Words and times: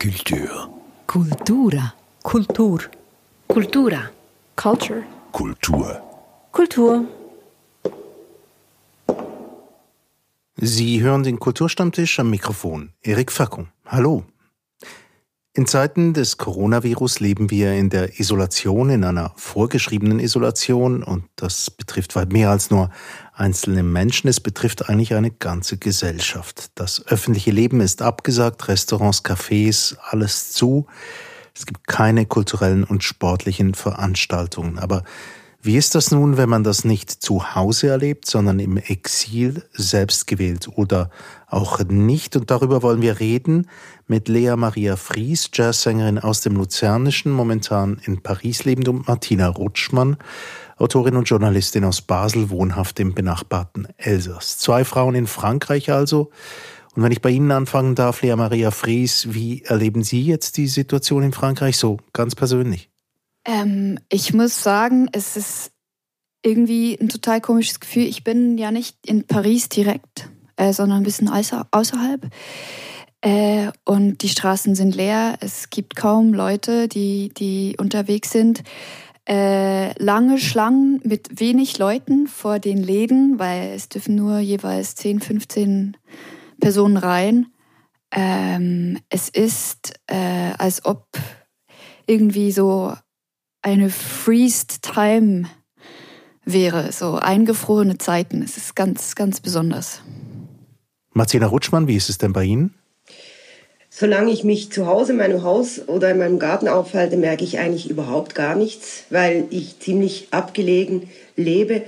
Kultur. 0.00 0.48
Kultura. 1.06 1.92
Kultur. 2.22 2.90
Kultura. 3.46 4.10
Culture. 4.56 5.02
Kultur. 5.30 6.00
Kultur. 6.52 7.04
Sie 10.56 11.02
hören 11.02 11.22
den 11.22 11.38
Kulturstammtisch 11.38 12.18
am 12.18 12.30
Mikrofon. 12.30 12.94
Erik 13.02 13.30
Fackung. 13.30 13.68
Hallo. 13.84 14.24
In 15.60 15.66
Zeiten 15.66 16.14
des 16.14 16.38
Coronavirus 16.38 17.20
leben 17.20 17.50
wir 17.50 17.74
in 17.74 17.90
der 17.90 18.18
Isolation, 18.18 18.88
in 18.88 19.04
einer 19.04 19.34
vorgeschriebenen 19.36 20.18
Isolation 20.18 21.02
und 21.02 21.24
das 21.36 21.70
betrifft 21.70 22.16
weit 22.16 22.32
mehr 22.32 22.48
als 22.48 22.70
nur 22.70 22.88
einzelne 23.34 23.82
Menschen, 23.82 24.28
es 24.28 24.40
betrifft 24.40 24.88
eigentlich 24.88 25.12
eine 25.12 25.30
ganze 25.30 25.76
Gesellschaft. 25.76 26.70
Das 26.76 27.06
öffentliche 27.08 27.50
Leben 27.50 27.82
ist 27.82 28.00
abgesagt, 28.00 28.68
Restaurants, 28.68 29.22
Cafés, 29.22 29.98
alles 30.08 30.50
zu. 30.52 30.86
Es 31.54 31.66
gibt 31.66 31.86
keine 31.86 32.24
kulturellen 32.24 32.82
und 32.82 33.04
sportlichen 33.04 33.74
Veranstaltungen. 33.74 34.78
Aber 34.78 35.04
wie 35.62 35.76
ist 35.76 35.94
das 35.94 36.10
nun, 36.10 36.38
wenn 36.38 36.48
man 36.48 36.64
das 36.64 36.84
nicht 36.84 37.10
zu 37.10 37.54
Hause 37.54 37.88
erlebt, 37.88 38.26
sondern 38.26 38.60
im 38.60 38.78
Exil 38.78 39.62
selbst 39.72 40.26
gewählt 40.26 40.68
oder 40.74 41.10
auch 41.48 41.80
nicht? 41.80 42.34
Und 42.34 42.50
darüber 42.50 42.82
wollen 42.82 43.02
wir 43.02 43.20
reden 43.20 43.68
mit 44.06 44.28
Lea 44.28 44.56
Maria 44.56 44.96
Fries, 44.96 45.50
Jazzsängerin 45.52 46.18
aus 46.18 46.40
dem 46.40 46.56
Luzernischen, 46.56 47.30
momentan 47.30 48.00
in 48.04 48.22
Paris 48.22 48.64
lebend, 48.64 48.88
und 48.88 49.06
Martina 49.06 49.48
Rutschmann, 49.48 50.16
Autorin 50.78 51.16
und 51.16 51.28
Journalistin 51.28 51.84
aus 51.84 52.00
Basel, 52.00 52.48
wohnhaft 52.48 52.98
im 52.98 53.12
benachbarten 53.14 53.86
Elsass. 53.98 54.56
Zwei 54.56 54.84
Frauen 54.84 55.14
in 55.14 55.26
Frankreich 55.26 55.92
also. 55.92 56.30
Und 56.96 57.02
wenn 57.02 57.12
ich 57.12 57.20
bei 57.20 57.30
Ihnen 57.30 57.52
anfangen 57.52 57.94
darf, 57.94 58.22
Lea 58.22 58.34
Maria 58.34 58.70
Fries, 58.70 59.28
wie 59.30 59.62
erleben 59.62 60.02
Sie 60.04 60.22
jetzt 60.22 60.56
die 60.56 60.68
Situation 60.68 61.22
in 61.22 61.32
Frankreich 61.32 61.76
so 61.76 61.98
ganz 62.14 62.34
persönlich? 62.34 62.89
Ähm, 63.44 63.98
ich 64.10 64.34
muss 64.34 64.62
sagen, 64.62 65.08
es 65.12 65.36
ist 65.36 65.72
irgendwie 66.42 66.98
ein 67.00 67.08
total 67.08 67.40
komisches 67.40 67.80
Gefühl. 67.80 68.04
Ich 68.04 68.24
bin 68.24 68.58
ja 68.58 68.70
nicht 68.70 68.96
in 69.06 69.26
Paris 69.26 69.68
direkt, 69.68 70.30
äh, 70.56 70.72
sondern 70.72 70.98
ein 70.98 71.04
bisschen 71.04 71.28
außer, 71.28 71.66
außerhalb. 71.70 72.28
Äh, 73.22 73.70
und 73.84 74.22
die 74.22 74.28
Straßen 74.28 74.74
sind 74.74 74.94
leer. 74.94 75.36
Es 75.40 75.70
gibt 75.70 75.96
kaum 75.96 76.32
Leute, 76.32 76.88
die, 76.88 77.30
die 77.34 77.76
unterwegs 77.78 78.30
sind. 78.30 78.62
Äh, 79.28 79.92
lange 80.02 80.38
Schlangen 80.38 81.00
mit 81.04 81.38
wenig 81.38 81.78
Leuten 81.78 82.26
vor 82.26 82.58
den 82.58 82.78
Läden, 82.78 83.38
weil 83.38 83.72
es 83.74 83.88
dürfen 83.88 84.14
nur 84.14 84.38
jeweils 84.38 84.94
10, 84.94 85.20
15 85.20 85.96
Personen 86.58 86.96
rein. 86.96 87.46
Ähm, 88.12 88.98
es 89.08 89.28
ist, 89.28 89.94
äh, 90.06 90.52
als 90.56 90.84
ob 90.84 91.06
irgendwie 92.06 92.50
so 92.50 92.94
eine 93.62 93.90
Freezed 93.90 94.82
Time 94.82 95.44
wäre, 96.44 96.92
so 96.92 97.16
eingefrorene 97.16 97.98
Zeiten. 97.98 98.42
Es 98.42 98.56
ist 98.56 98.74
ganz, 98.74 99.14
ganz 99.14 99.40
besonders. 99.40 100.00
Martina 101.12 101.46
Rutschmann, 101.46 101.86
wie 101.86 101.96
ist 101.96 102.08
es 102.08 102.18
denn 102.18 102.32
bei 102.32 102.44
Ihnen? 102.44 102.74
Solange 103.90 104.30
ich 104.30 104.44
mich 104.44 104.70
zu 104.70 104.86
Hause 104.86 105.12
in 105.12 105.18
meinem 105.18 105.42
Haus 105.42 105.86
oder 105.88 106.10
in 106.10 106.18
meinem 106.18 106.38
Garten 106.38 106.68
aufhalte, 106.68 107.16
merke 107.16 107.44
ich 107.44 107.58
eigentlich 107.58 107.90
überhaupt 107.90 108.34
gar 108.34 108.54
nichts, 108.54 109.04
weil 109.10 109.46
ich 109.50 109.80
ziemlich 109.80 110.28
abgelegen 110.30 111.10
lebe. 111.36 111.82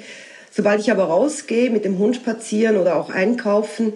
Sobald 0.50 0.80
ich 0.80 0.90
aber 0.90 1.04
rausgehe, 1.04 1.70
mit 1.70 1.84
dem 1.84 1.98
Hund 1.98 2.16
spazieren 2.16 2.76
oder 2.76 2.96
auch 2.96 3.08
einkaufen, 3.08 3.92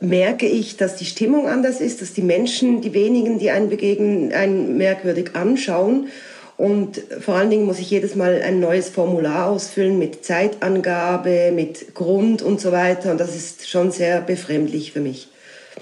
merke 0.00 0.46
ich, 0.46 0.76
dass 0.76 0.96
die 0.96 1.06
Stimmung 1.06 1.48
anders 1.48 1.80
ist, 1.80 2.02
dass 2.02 2.12
die 2.12 2.22
Menschen, 2.22 2.82
die 2.82 2.92
wenigen, 2.92 3.38
die 3.38 3.50
einen 3.50 3.70
begegnen, 3.70 4.32
einen 4.32 4.76
merkwürdig 4.76 5.34
anschauen 5.34 6.08
und 6.56 7.02
vor 7.20 7.34
allen 7.34 7.50
Dingen 7.50 7.66
muss 7.66 7.80
ich 7.80 7.90
jedes 7.90 8.14
Mal 8.14 8.40
ein 8.42 8.60
neues 8.60 8.88
Formular 8.88 9.46
ausfüllen 9.46 9.98
mit 9.98 10.24
Zeitangabe, 10.24 11.50
mit 11.52 11.94
Grund 11.94 12.42
und 12.42 12.60
so 12.60 12.70
weiter. 12.70 13.10
Und 13.10 13.18
das 13.18 13.34
ist 13.34 13.68
schon 13.68 13.90
sehr 13.90 14.20
befremdlich 14.20 14.92
für 14.92 15.00
mich. 15.00 15.28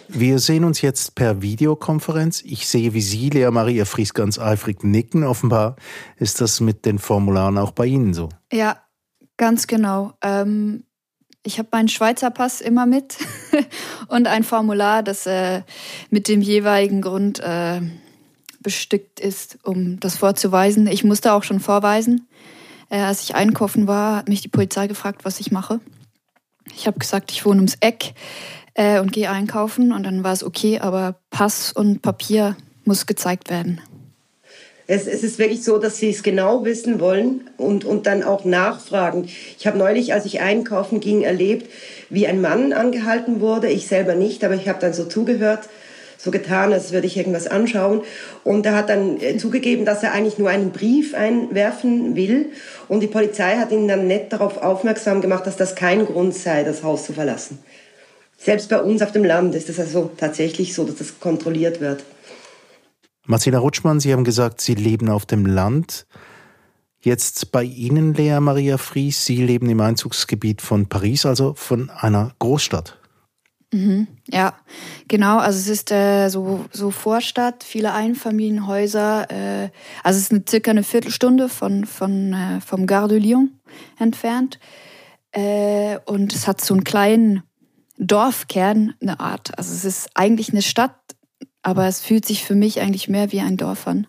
Wir 0.09 0.39
sehen 0.39 0.65
uns 0.65 0.81
jetzt 0.81 1.15
per 1.15 1.43
Videokonferenz. 1.43 2.43
Ich 2.43 2.67
sehe, 2.67 2.95
wie 2.95 3.03
Sie, 3.03 3.29
Lea 3.29 3.51
Maria 3.51 3.85
Fries, 3.85 4.15
ganz 4.15 4.39
eifrig 4.39 4.83
nicken. 4.83 5.25
Offenbar 5.25 5.77
ist 6.17 6.41
das 6.41 6.61
mit 6.61 6.87
den 6.87 6.99
Formularen 6.99 7.59
auch 7.59 7.73
bei 7.73 7.87
Ihnen 7.87 8.15
so. 8.15 8.31
Ja, 8.51 8.79
ganz 9.37 9.67
genau. 9.67 10.13
Ähm, 10.23 10.85
ich 11.43 11.59
habe 11.59 11.69
meinen 11.73 11.89
Schweizer 11.89 12.31
Pass 12.31 12.61
immer 12.61 12.87
mit 12.87 13.19
und 14.09 14.27
ein 14.27 14.45
Formular, 14.45 15.03
das 15.03 15.27
äh, 15.27 15.63
mit 16.09 16.29
dem 16.29 16.41
jeweiligen 16.41 17.03
Grund 17.03 17.41
äh, 17.41 17.81
bestückt 18.63 19.21
ist, 19.21 19.59
um 19.63 20.01
das 20.01 20.17
vorzuweisen. 20.17 20.87
Ich 20.87 21.05
musste 21.05 21.33
auch 21.33 21.43
schon 21.43 21.61
vorweisen. 21.61 22.27
Äh, 22.91 22.99
als 22.99 23.23
ich 23.23 23.35
einkaufen 23.35 23.87
war, 23.87 24.17
hat 24.17 24.29
mich 24.29 24.41
die 24.41 24.49
Polizei 24.49 24.87
gefragt, 24.87 25.25
was 25.25 25.41
ich 25.41 25.51
mache. 25.51 25.81
Ich 26.75 26.87
habe 26.87 26.99
gesagt, 26.99 27.33
ich 27.33 27.45
wohne 27.45 27.57
ums 27.57 27.77
Eck 27.81 28.15
äh, 28.75 29.01
und 29.01 29.13
gehe 29.13 29.31
einkaufen 29.31 29.93
und 29.93 30.05
dann 30.05 30.25
war 30.25 30.33
es 30.33 30.45
okay, 30.45 30.79
aber 30.79 31.17
Pass 31.31 31.73
und 31.73 32.03
Papier 32.03 32.57
muss 32.85 33.07
gezeigt 33.07 33.51
werden. 33.51 33.81
Es, 34.87 35.07
es, 35.07 35.23
ist 35.23 35.39
wirklich 35.39 35.63
so, 35.63 35.79
dass 35.79 35.99
sie 35.99 36.11
es 36.11 36.23
genau 36.23 36.65
wissen 36.65 37.01
wollen 37.01 37.49
und, 37.57 37.85
und 37.85 38.07
dann 38.07 38.23
auch 38.23 38.45
nachfragen. 38.45 39.29
Ich 39.59 39.67
habe 39.67 39.79
neulich, 39.79 40.13
als 40.13 40.27
ich 40.27 40.41
einkaufen 40.41 41.01
ging, 41.01 41.23
erlebt, 41.23 41.71
wie 42.11 42.27
ein 42.27 42.41
Mann 42.41 42.73
angehalten 42.73 43.41
wurde. 43.41 43.71
Ich 43.71 43.87
selber 43.87 44.15
nicht, 44.15 44.45
aber 44.45 44.55
ich 44.55 44.69
habe 44.69 44.81
dann 44.81 44.93
so 44.93 45.05
zugehört 45.05 45.69
so 46.23 46.31
getan, 46.31 46.73
als 46.73 46.93
würde 46.93 47.09
ich 47.09 47.17
irgendwas 47.17 47.49
anschauen. 47.49 48.03
Und 48.45 48.65
er 48.65 48.77
hat 48.77 48.89
dann 48.89 49.21
äh, 49.21 49.37
zugegeben, 49.39 49.85
dass 49.85 50.05
er 50.05 50.13
eigentlich 50.13 50.39
nur 50.39 50.51
einen 50.51 50.71
Brief 50.71 51.15
einwerfen 51.15 52.15
will. 52.15 52.51
Und 52.89 53.01
die 53.01 53.09
Polizei 53.09 53.57
hat 53.57 53.73
ihn 53.73 53.89
dann 53.89 54.07
nett 54.07 54.33
darauf 54.33 54.59
aufmerksam 54.59 55.21
gemacht, 55.21 55.47
dass 55.47 55.57
das 55.57 55.75
kein 55.75 56.07
Grund 56.07 56.33
sei, 56.35 56.63
das 56.63 56.85
Haus 56.85 57.07
zu 57.07 57.13
verlassen. 57.13 57.59
Selbst 58.39 58.69
bei 58.69 58.81
uns 58.81 59.03
auf 59.03 59.11
dem 59.11 59.25
Land 59.25 59.57
ist 59.57 59.69
es 59.69 59.81
also 59.81 60.13
tatsächlich 60.17 60.75
so, 60.75 60.85
dass 60.85 60.97
das 60.97 61.19
kontrolliert 61.19 61.81
wird. 61.81 62.05
Marcela 63.27 63.59
Rutschmann, 63.59 63.99
Sie 63.99 64.13
haben 64.13 64.25
gesagt, 64.25 64.61
Sie 64.61 64.75
leben 64.75 65.09
auf 65.09 65.27
dem 65.27 65.45
Land. 65.45 66.07
Jetzt 67.01 67.51
bei 67.51 67.65
Ihnen, 67.65 68.15
Lea 68.15 68.39
Maria 68.39 68.79
Fries, 68.79 69.25
Sie 69.25 69.45
leben 69.45 69.69
im 69.69 69.81
Einzugsgebiet 69.81 70.63
von 70.63 70.89
Paris, 70.89 71.27
also 71.27 71.55
von 71.55 71.91
einer 71.91 72.33
Großstadt. 72.39 73.02
Mhm, 73.73 74.07
ja, 74.31 74.55
genau. 75.09 75.39
Also 75.39 75.59
es 75.59 75.69
ist 75.69 75.91
äh, 75.91 76.29
so, 76.29 76.67
so 76.73 76.91
Vorstadt, 76.91 77.65
viele 77.65 77.95
Einfamilienhäuser. 77.95 79.31
Äh, 79.31 79.71
also 80.05 80.19
es 80.19 80.25
ist 80.25 80.33
eine, 80.33 80.45
circa 80.49 80.71
eine 80.71 80.83
Viertelstunde 80.83 81.49
von, 81.49 81.87
von, 81.87 82.35
äh, 82.35 82.61
vom 82.61 82.87
Gare 82.87 83.09
de 83.09 83.19
Lyon 83.19 83.59
entfernt. 83.99 84.61
Äh, 85.33 85.99
und 86.05 86.35
es 86.35 86.47
hat 86.47 86.61
so 86.61 86.75
einen 86.75 86.85
kleinen 86.85 87.43
Dorfkern, 87.97 88.95
eine 89.01 89.21
Art. 89.21 89.57
Also 89.57 89.73
es 89.73 89.87
ist 89.87 90.11
eigentlich 90.15 90.51
eine 90.51 90.63
Stadt, 90.63 90.99
aber 91.63 91.87
es 91.87 92.03
fühlt 92.03 92.27
sich 92.27 92.45
für 92.45 92.55
mich 92.55 92.81
eigentlich 92.81 93.09
mehr 93.09 93.33
wie 93.33 93.41
ein 93.41 93.57
Dorf 93.57 93.87
an. 93.87 94.07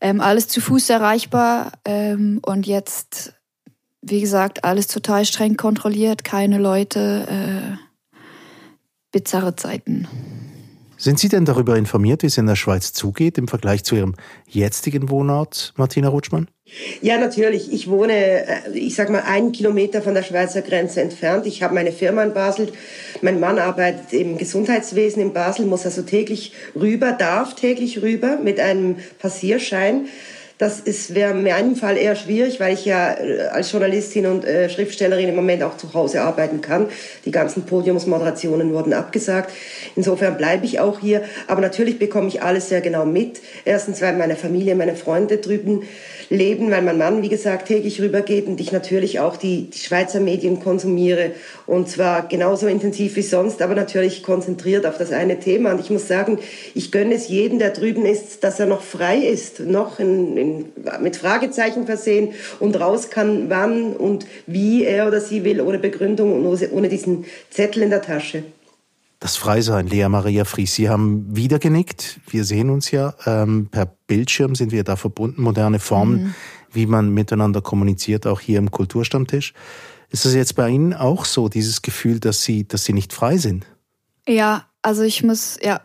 Ähm, 0.00 0.22
alles 0.22 0.48
zu 0.48 0.62
Fuß 0.62 0.88
erreichbar 0.88 1.72
ähm, 1.84 2.40
und 2.46 2.66
jetzt, 2.66 3.34
wie 4.00 4.22
gesagt, 4.22 4.64
alles 4.64 4.86
total 4.86 5.26
streng 5.26 5.58
kontrolliert, 5.58 6.24
keine 6.24 6.56
Leute 6.56 7.26
äh, 7.28 7.89
bizarre 9.12 9.56
Zeiten. 9.56 10.08
Sind 10.96 11.18
Sie 11.18 11.30
denn 11.30 11.46
darüber 11.46 11.76
informiert, 11.76 12.22
wie 12.22 12.26
es 12.26 12.36
in 12.36 12.46
der 12.46 12.56
Schweiz 12.56 12.92
zugeht 12.92 13.38
im 13.38 13.48
Vergleich 13.48 13.84
zu 13.84 13.94
Ihrem 13.94 14.14
jetzigen 14.46 15.08
Wohnort, 15.08 15.72
Martina 15.78 16.08
Rutschmann? 16.08 16.48
Ja, 17.00 17.16
natürlich. 17.18 17.72
Ich 17.72 17.88
wohne, 17.88 18.12
äh, 18.12 18.70
ich 18.74 18.94
sag 18.94 19.08
mal, 19.08 19.22
einen 19.22 19.52
Kilometer 19.52 20.02
von 20.02 20.12
der 20.12 20.22
Schweizer 20.22 20.60
Grenze 20.60 21.00
entfernt. 21.00 21.46
Ich 21.46 21.62
habe 21.62 21.74
meine 21.74 21.90
Firma 21.90 22.22
in 22.22 22.34
Basel. 22.34 22.70
Mein 23.22 23.40
Mann 23.40 23.58
arbeitet 23.58 24.12
im 24.12 24.36
Gesundheitswesen 24.36 25.22
in 25.22 25.32
Basel, 25.32 25.64
muss 25.64 25.86
also 25.86 26.02
täglich 26.02 26.52
rüber, 26.78 27.12
darf 27.12 27.54
täglich 27.54 28.02
rüber 28.02 28.36
mit 28.36 28.60
einem 28.60 28.96
Passierschein. 29.18 30.06
Das 30.60 30.78
ist 30.78 31.14
wäre 31.14 31.30
in 31.30 31.42
meinem 31.42 31.74
Fall 31.74 31.96
eher 31.96 32.14
schwierig, 32.14 32.60
weil 32.60 32.74
ich 32.74 32.84
ja 32.84 33.14
äh, 33.14 33.44
als 33.50 33.72
Journalistin 33.72 34.26
und 34.26 34.44
äh, 34.44 34.68
Schriftstellerin 34.68 35.30
im 35.30 35.34
Moment 35.34 35.62
auch 35.62 35.78
zu 35.78 35.94
Hause 35.94 36.20
arbeiten 36.20 36.60
kann. 36.60 36.88
Die 37.24 37.30
ganzen 37.30 37.62
Podiumsmoderationen 37.62 38.74
wurden 38.74 38.92
abgesagt. 38.92 39.50
Insofern 39.96 40.36
bleibe 40.36 40.66
ich 40.66 40.78
auch 40.78 41.00
hier. 41.00 41.22
Aber 41.46 41.62
natürlich 41.62 41.98
bekomme 41.98 42.28
ich 42.28 42.42
alles 42.42 42.68
sehr 42.68 42.82
genau 42.82 43.06
mit. 43.06 43.40
Erstens, 43.64 44.02
weil 44.02 44.14
meine 44.18 44.36
Familie, 44.36 44.74
meine 44.74 44.96
Freunde 44.96 45.38
drüben 45.38 45.84
leben, 46.30 46.70
weil 46.70 46.82
mein 46.82 46.96
Mann, 46.96 47.22
wie 47.22 47.28
gesagt, 47.28 47.66
täglich 47.66 48.00
rübergeht 48.00 48.46
und 48.46 48.60
ich 48.60 48.70
natürlich 48.70 49.18
auch 49.18 49.36
die, 49.36 49.68
die 49.68 49.78
Schweizer 49.78 50.20
Medien 50.20 50.60
konsumiere 50.60 51.32
und 51.66 51.88
zwar 51.88 52.28
genauso 52.28 52.68
intensiv 52.68 53.16
wie 53.16 53.22
sonst, 53.22 53.60
aber 53.60 53.74
natürlich 53.74 54.22
konzentriert 54.22 54.86
auf 54.86 54.96
das 54.96 55.10
eine 55.10 55.40
Thema. 55.40 55.72
Und 55.72 55.80
ich 55.80 55.90
muss 55.90 56.06
sagen, 56.06 56.38
ich 56.74 56.92
gönne 56.92 57.16
es 57.16 57.28
jedem, 57.28 57.58
der 57.58 57.70
drüben 57.70 58.06
ist, 58.06 58.44
dass 58.44 58.60
er 58.60 58.66
noch 58.66 58.82
frei 58.82 59.18
ist, 59.18 59.58
noch 59.58 59.98
in, 59.98 60.36
in, 60.36 60.64
mit 61.02 61.16
Fragezeichen 61.16 61.84
versehen 61.86 62.32
und 62.60 62.78
raus 62.80 63.10
kann, 63.10 63.50
wann 63.50 63.94
und 63.94 64.24
wie 64.46 64.84
er 64.84 65.08
oder 65.08 65.20
sie 65.20 65.42
will, 65.42 65.60
ohne 65.60 65.78
Begründung 65.78 66.32
und 66.32 66.72
ohne 66.72 66.88
diesen 66.88 67.24
Zettel 67.50 67.82
in 67.82 67.90
der 67.90 68.02
Tasche. 68.02 68.44
Das 69.20 69.36
Freisein, 69.36 69.86
Lea 69.86 70.08
Maria 70.08 70.46
Fries, 70.46 70.74
Sie 70.74 70.88
haben 70.88 71.36
wieder 71.36 71.58
genickt. 71.58 72.20
Wir 72.30 72.44
sehen 72.44 72.70
uns 72.70 72.90
ja 72.90 73.14
ähm, 73.26 73.68
per 73.70 73.84
Bildschirm, 73.84 74.54
sind 74.54 74.72
wir 74.72 74.82
da 74.82 74.96
verbunden. 74.96 75.42
Moderne 75.42 75.78
Formen, 75.78 76.22
mhm. 76.22 76.34
wie 76.72 76.86
man 76.86 77.10
miteinander 77.10 77.60
kommuniziert, 77.60 78.26
auch 78.26 78.40
hier 78.40 78.58
im 78.58 78.70
Kulturstammtisch. 78.70 79.52
Ist 80.08 80.24
das 80.24 80.32
jetzt 80.32 80.56
bei 80.56 80.70
Ihnen 80.70 80.94
auch 80.94 81.26
so, 81.26 81.50
dieses 81.50 81.82
Gefühl, 81.82 82.18
dass 82.18 82.42
Sie, 82.42 82.66
dass 82.66 82.84
Sie 82.84 82.94
nicht 82.94 83.12
frei 83.12 83.36
sind? 83.36 83.66
Ja, 84.26 84.64
also 84.80 85.02
ich 85.02 85.22
muss, 85.22 85.58
ja, 85.62 85.82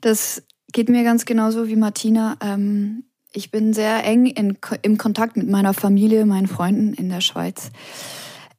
das 0.00 0.44
geht 0.72 0.88
mir 0.88 1.02
ganz 1.02 1.24
genauso 1.24 1.66
wie 1.66 1.76
Martina. 1.76 2.36
Ähm, 2.40 3.02
ich 3.32 3.50
bin 3.50 3.74
sehr 3.74 4.04
eng 4.04 4.26
in, 4.26 4.58
im 4.82 4.96
Kontakt 4.96 5.36
mit 5.36 5.48
meiner 5.48 5.74
Familie, 5.74 6.24
meinen 6.24 6.46
Freunden 6.46 6.94
in 6.94 7.08
der 7.08 7.20
Schweiz 7.20 7.72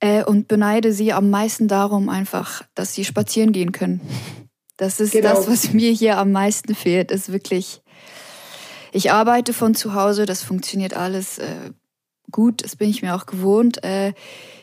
äh, 0.01 0.23
und 0.23 0.47
beneide 0.47 0.91
sie 0.91 1.13
am 1.13 1.29
meisten 1.29 1.67
darum 1.67 2.09
einfach, 2.09 2.63
dass 2.75 2.93
sie 2.93 3.05
spazieren 3.05 3.53
gehen 3.53 3.71
können. 3.71 4.01
Das 4.77 4.99
ist 4.99 5.11
genau. 5.11 5.35
das, 5.35 5.47
was 5.47 5.73
mir 5.73 5.91
hier 5.91 6.17
am 6.17 6.31
meisten 6.31 6.75
fehlt, 6.75 7.11
ist 7.11 7.31
wirklich, 7.31 7.81
ich 8.91 9.11
arbeite 9.11 9.53
von 9.53 9.75
zu 9.75 9.93
Hause, 9.93 10.25
das 10.25 10.41
funktioniert 10.43 10.95
alles 10.95 11.37
äh, 11.37 11.69
gut, 12.31 12.63
das 12.63 12.75
bin 12.75 12.89
ich 12.89 13.03
mir 13.03 13.15
auch 13.15 13.27
gewohnt. 13.27 13.83
Äh, 13.83 14.13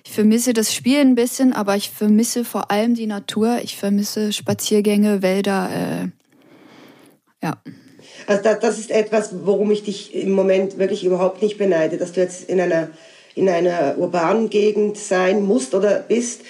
ich 0.04 0.12
vermisse 0.12 0.52
das 0.52 0.74
Spiel 0.74 0.98
ein 0.98 1.14
bisschen, 1.14 1.52
aber 1.52 1.76
ich 1.76 1.90
vermisse 1.90 2.44
vor 2.44 2.70
allem 2.70 2.94
die 2.94 3.06
Natur. 3.06 3.60
Ich 3.62 3.76
vermisse 3.76 4.32
Spaziergänge, 4.32 5.22
Wälder. 5.22 5.70
Äh, 5.70 6.08
ja. 7.46 7.62
Also 8.26 8.42
das, 8.42 8.58
das 8.58 8.78
ist 8.78 8.90
etwas, 8.90 9.30
worum 9.44 9.70
ich 9.70 9.84
dich 9.84 10.14
im 10.14 10.32
Moment 10.32 10.78
wirklich 10.78 11.04
überhaupt 11.04 11.42
nicht 11.42 11.58
beneide, 11.58 11.96
dass 11.96 12.12
du 12.12 12.20
jetzt 12.20 12.48
in 12.48 12.60
einer 12.60 12.88
in 13.38 13.48
einer 13.48 13.96
urbanen 13.98 14.50
Gegend 14.50 14.96
sein 14.96 15.44
musst 15.44 15.74
oder 15.74 16.00
bist. 16.00 16.42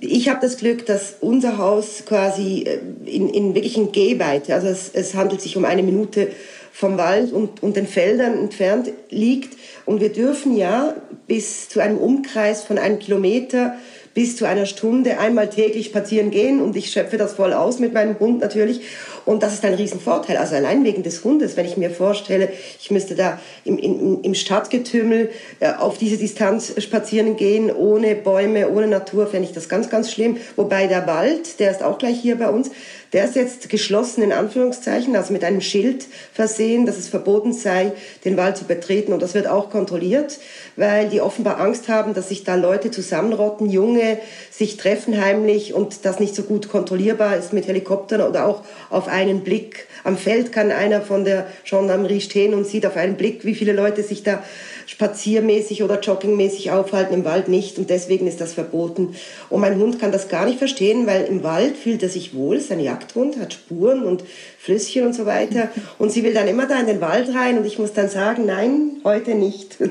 Ich 0.00 0.28
habe 0.28 0.40
das 0.40 0.56
Glück, 0.56 0.84
dass 0.86 1.16
unser 1.20 1.58
Haus 1.58 2.04
quasi 2.06 2.64
äh, 2.64 2.78
in, 3.04 3.28
in 3.28 3.54
wirklichen 3.54 3.92
Gehweite, 3.92 4.54
also 4.54 4.66
es, 4.66 4.90
es 4.92 5.14
handelt 5.14 5.40
sich 5.40 5.56
um 5.56 5.64
eine 5.64 5.82
Minute 5.82 6.28
vom 6.72 6.98
Wald 6.98 7.32
und, 7.32 7.62
und 7.62 7.76
den 7.76 7.86
Feldern 7.86 8.38
entfernt 8.38 8.90
liegt. 9.08 9.56
Und 9.86 10.00
wir 10.00 10.12
dürfen 10.12 10.56
ja 10.56 10.94
bis 11.26 11.70
zu 11.70 11.80
einem 11.80 11.96
Umkreis 11.96 12.64
von 12.64 12.76
einem 12.76 12.98
Kilometer 12.98 13.76
bis 14.12 14.36
zu 14.36 14.46
einer 14.46 14.64
Stunde 14.64 15.18
einmal 15.18 15.50
täglich 15.50 15.86
spazieren 15.86 16.30
gehen 16.30 16.62
und 16.62 16.74
ich 16.74 16.90
schöpfe 16.90 17.18
das 17.18 17.34
voll 17.34 17.52
aus 17.52 17.80
mit 17.80 17.92
meinem 17.92 18.18
Hund 18.18 18.40
natürlich. 18.40 18.80
Und 19.26 19.42
das 19.42 19.54
ist 19.54 19.64
ein 19.64 19.74
Riesenvorteil. 19.74 20.36
Also 20.36 20.54
allein 20.54 20.84
wegen 20.84 21.02
des 21.02 21.24
Hundes, 21.24 21.56
wenn 21.56 21.66
ich 21.66 21.76
mir 21.76 21.90
vorstelle, 21.90 22.48
ich 22.80 22.92
müsste 22.92 23.16
da 23.16 23.40
im, 23.64 23.76
im, 23.76 24.22
im 24.22 24.34
Stadtgetümmel 24.34 25.30
äh, 25.58 25.72
auf 25.72 25.98
diese 25.98 26.16
Distanz 26.16 26.72
spazieren 26.78 27.36
gehen, 27.36 27.74
ohne 27.74 28.14
Bäume, 28.14 28.70
ohne 28.70 28.86
Natur, 28.86 29.26
fände 29.26 29.48
ich 29.48 29.52
das 29.52 29.68
ganz, 29.68 29.90
ganz 29.90 30.12
schlimm. 30.12 30.36
Wobei 30.54 30.86
der 30.86 31.08
Wald, 31.08 31.58
der 31.58 31.72
ist 31.72 31.82
auch 31.82 31.98
gleich 31.98 32.20
hier 32.20 32.38
bei 32.38 32.48
uns, 32.48 32.70
der 33.12 33.24
ist 33.24 33.34
jetzt 33.34 33.68
geschlossen 33.68 34.22
in 34.22 34.32
Anführungszeichen, 34.32 35.16
also 35.16 35.32
mit 35.32 35.42
einem 35.42 35.60
Schild 35.60 36.06
versehen, 36.32 36.86
dass 36.86 36.98
es 36.98 37.08
verboten 37.08 37.52
sei, 37.52 37.92
den 38.24 38.36
Wald 38.36 38.56
zu 38.56 38.64
betreten. 38.64 39.12
Und 39.12 39.22
das 39.22 39.34
wird 39.34 39.46
auch 39.46 39.70
kontrolliert, 39.70 40.38
weil 40.76 41.08
die 41.08 41.20
offenbar 41.20 41.60
Angst 41.60 41.88
haben, 41.88 42.14
dass 42.14 42.28
sich 42.28 42.44
da 42.44 42.56
Leute 42.56 42.90
zusammenrotten, 42.90 43.70
Junge 43.70 44.18
sich 44.50 44.76
treffen 44.76 45.20
heimlich 45.20 45.72
und 45.72 46.04
das 46.04 46.20
nicht 46.20 46.34
so 46.34 46.42
gut 46.42 46.68
kontrollierbar 46.68 47.36
ist 47.36 47.52
mit 47.52 47.66
Helikoptern 47.66 48.20
oder 48.20 48.46
auch 48.46 48.62
auf 48.90 49.08
einen 49.16 49.40
Blick. 49.40 49.86
Am 50.04 50.16
Feld 50.16 50.52
kann 50.52 50.70
einer 50.70 51.00
von 51.00 51.24
der 51.24 51.46
Gendarmerie 51.64 52.20
stehen 52.20 52.54
und 52.54 52.66
sieht 52.66 52.86
auf 52.86 52.96
einen 52.96 53.16
Blick, 53.16 53.44
wie 53.44 53.54
viele 53.54 53.72
Leute 53.72 54.02
sich 54.02 54.22
da 54.22 54.42
spaziermäßig 54.86 55.82
oder 55.82 56.00
joggingmäßig 56.00 56.70
aufhalten, 56.70 57.12
im 57.12 57.24
Wald 57.24 57.48
nicht 57.48 57.78
und 57.78 57.90
deswegen 57.90 58.26
ist 58.26 58.40
das 58.40 58.54
verboten. 58.54 59.16
Und 59.50 59.60
mein 59.60 59.78
Hund 59.78 59.98
kann 59.98 60.12
das 60.12 60.28
gar 60.28 60.46
nicht 60.46 60.58
verstehen, 60.58 61.06
weil 61.06 61.24
im 61.24 61.42
Wald 61.42 61.76
fühlt 61.76 62.02
er 62.02 62.08
sich 62.08 62.34
wohl, 62.34 62.56
ist 62.56 62.70
ein 62.70 62.80
Jagdhund, 62.80 63.38
hat 63.38 63.52
Spuren 63.52 64.04
und 64.04 64.22
Flüsschen 64.58 65.06
und 65.06 65.12
so 65.12 65.26
weiter 65.26 65.70
und 65.98 66.12
sie 66.12 66.22
will 66.22 66.34
dann 66.34 66.46
immer 66.46 66.66
da 66.66 66.78
in 66.78 66.86
den 66.86 67.00
Wald 67.00 67.34
rein 67.34 67.58
und 67.58 67.66
ich 67.66 67.78
muss 67.78 67.92
dann 67.92 68.08
sagen, 68.08 68.46
nein, 68.46 69.00
heute 69.02 69.34
nicht. 69.34 69.76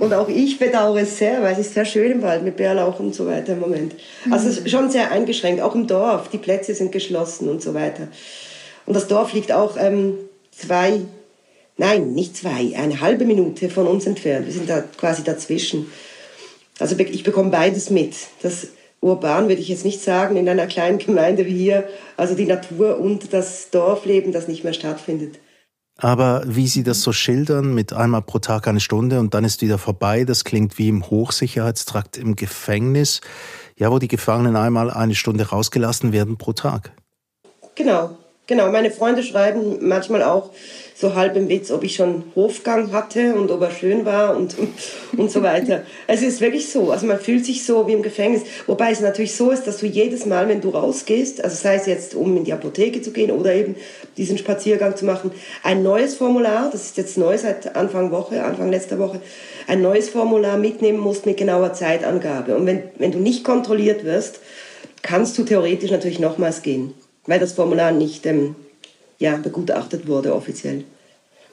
Und 0.00 0.12
auch 0.12 0.28
ich 0.28 0.58
bedauere 0.58 1.02
es 1.02 1.18
sehr, 1.18 1.42
weil 1.42 1.52
es 1.52 1.60
ist 1.60 1.74
sehr 1.74 1.84
schön 1.84 2.12
im 2.12 2.22
Wald 2.22 2.42
mit 2.42 2.56
Bärlauch 2.56 2.98
und 2.98 3.14
so 3.14 3.26
weiter 3.26 3.52
im 3.52 3.60
Moment. 3.60 3.94
Also 4.30 4.50
schon 4.68 4.90
sehr 4.90 5.10
eingeschränkt, 5.12 5.62
auch 5.62 5.74
im 5.74 5.86
Dorf, 5.86 6.28
die 6.28 6.38
Plätze 6.38 6.74
sind 6.74 6.92
geschlossen 6.92 7.48
und 7.48 7.62
so 7.62 7.74
weiter. 7.74 8.08
Und 8.86 8.94
das 8.94 9.08
Dorf 9.08 9.32
liegt 9.32 9.52
auch 9.52 9.76
ähm, 9.78 10.14
zwei 10.50 11.00
Nein, 11.76 12.12
nicht 12.12 12.36
zwei, 12.36 12.76
eine 12.76 13.00
halbe 13.00 13.24
Minute 13.24 13.68
von 13.68 13.86
uns 13.86 14.06
entfernt. 14.06 14.46
Wir 14.46 14.52
sind 14.52 14.70
da 14.70 14.80
quasi 14.80 15.24
dazwischen. 15.24 15.86
Also 16.78 16.96
ich 16.98 17.24
bekomme 17.24 17.50
beides 17.50 17.90
mit. 17.90 18.14
Das 18.42 18.68
urban 19.00 19.48
würde 19.48 19.60
ich 19.60 19.68
jetzt 19.68 19.84
nicht 19.84 20.00
sagen, 20.00 20.36
in 20.36 20.48
einer 20.48 20.66
kleinen 20.66 20.98
Gemeinde 20.98 21.46
wie 21.46 21.56
hier, 21.56 21.88
also 22.16 22.34
die 22.34 22.46
Natur 22.46 22.98
und 22.98 23.32
das 23.32 23.70
Dorfleben, 23.70 24.32
das 24.32 24.46
nicht 24.46 24.62
mehr 24.62 24.72
stattfindet. 24.72 25.40
Aber 25.96 26.42
wie 26.46 26.66
Sie 26.66 26.82
das 26.82 27.02
so 27.02 27.12
schildern, 27.12 27.74
mit 27.74 27.92
einmal 27.92 28.22
pro 28.22 28.38
Tag 28.38 28.66
eine 28.66 28.80
Stunde 28.80 29.20
und 29.20 29.34
dann 29.34 29.44
ist 29.44 29.62
wieder 29.62 29.78
vorbei, 29.78 30.24
das 30.24 30.42
klingt 30.44 30.78
wie 30.78 30.88
im 30.88 31.08
Hochsicherheitstrakt 31.08 32.16
im 32.16 32.34
Gefängnis, 32.34 33.20
ja, 33.76 33.90
wo 33.90 33.98
die 33.98 34.08
Gefangenen 34.08 34.56
einmal 34.56 34.90
eine 34.90 35.14
Stunde 35.14 35.48
rausgelassen 35.48 36.12
werden 36.12 36.36
pro 36.36 36.52
Tag. 36.52 36.92
Genau, 37.76 38.16
genau. 38.46 38.70
Meine 38.70 38.90
Freunde 38.90 39.22
schreiben 39.22 39.78
manchmal 39.80 40.22
auch, 40.22 40.50
so 40.96 41.16
halb 41.16 41.36
im 41.36 41.48
Witz, 41.48 41.72
ob 41.72 41.82
ich 41.82 41.96
schon 41.96 42.22
Hofgang 42.36 42.92
hatte 42.92 43.34
und 43.34 43.50
ob 43.50 43.60
er 43.62 43.72
schön 43.72 44.04
war 44.04 44.36
und, 44.36 44.54
und 45.16 45.30
so 45.30 45.42
weiter. 45.42 45.82
Es 46.06 46.22
ist 46.22 46.40
wirklich 46.40 46.70
so. 46.70 46.92
Also 46.92 47.06
man 47.06 47.18
fühlt 47.18 47.44
sich 47.44 47.66
so 47.66 47.88
wie 47.88 47.92
im 47.92 48.02
Gefängnis. 48.02 48.42
Wobei 48.66 48.92
es 48.92 49.00
natürlich 49.00 49.34
so 49.34 49.50
ist, 49.50 49.66
dass 49.66 49.78
du 49.78 49.86
jedes 49.86 50.24
Mal, 50.24 50.48
wenn 50.48 50.60
du 50.60 50.70
rausgehst, 50.70 51.42
also 51.42 51.56
sei 51.56 51.74
es 51.74 51.86
jetzt, 51.86 52.14
um 52.14 52.36
in 52.36 52.44
die 52.44 52.52
Apotheke 52.52 53.02
zu 53.02 53.10
gehen 53.10 53.32
oder 53.32 53.52
eben 53.52 53.74
diesen 54.16 54.38
Spaziergang 54.38 54.96
zu 54.96 55.04
machen, 55.04 55.32
ein 55.64 55.82
neues 55.82 56.14
Formular, 56.14 56.70
das 56.70 56.84
ist 56.84 56.96
jetzt 56.96 57.18
neu 57.18 57.36
seit 57.36 57.74
Anfang 57.74 58.12
Woche, 58.12 58.44
Anfang 58.44 58.70
letzter 58.70 59.00
Woche, 59.00 59.20
ein 59.66 59.82
neues 59.82 60.08
Formular 60.10 60.58
mitnehmen 60.58 61.00
musst 61.00 61.26
mit 61.26 61.36
genauer 61.36 61.72
Zeitangabe. 61.72 62.54
Und 62.54 62.66
wenn, 62.66 62.84
wenn 62.98 63.10
du 63.10 63.18
nicht 63.18 63.42
kontrolliert 63.42 64.04
wirst, 64.04 64.38
kannst 65.02 65.36
du 65.36 65.42
theoretisch 65.42 65.90
natürlich 65.90 66.20
nochmals 66.20 66.62
gehen, 66.62 66.94
weil 67.26 67.40
das 67.40 67.52
Formular 67.52 67.92
nicht 67.92 68.26
ähm, 68.26 68.56
ja, 69.18 69.36
begutachtet 69.36 70.06
wurde 70.06 70.34
offiziell. 70.34 70.84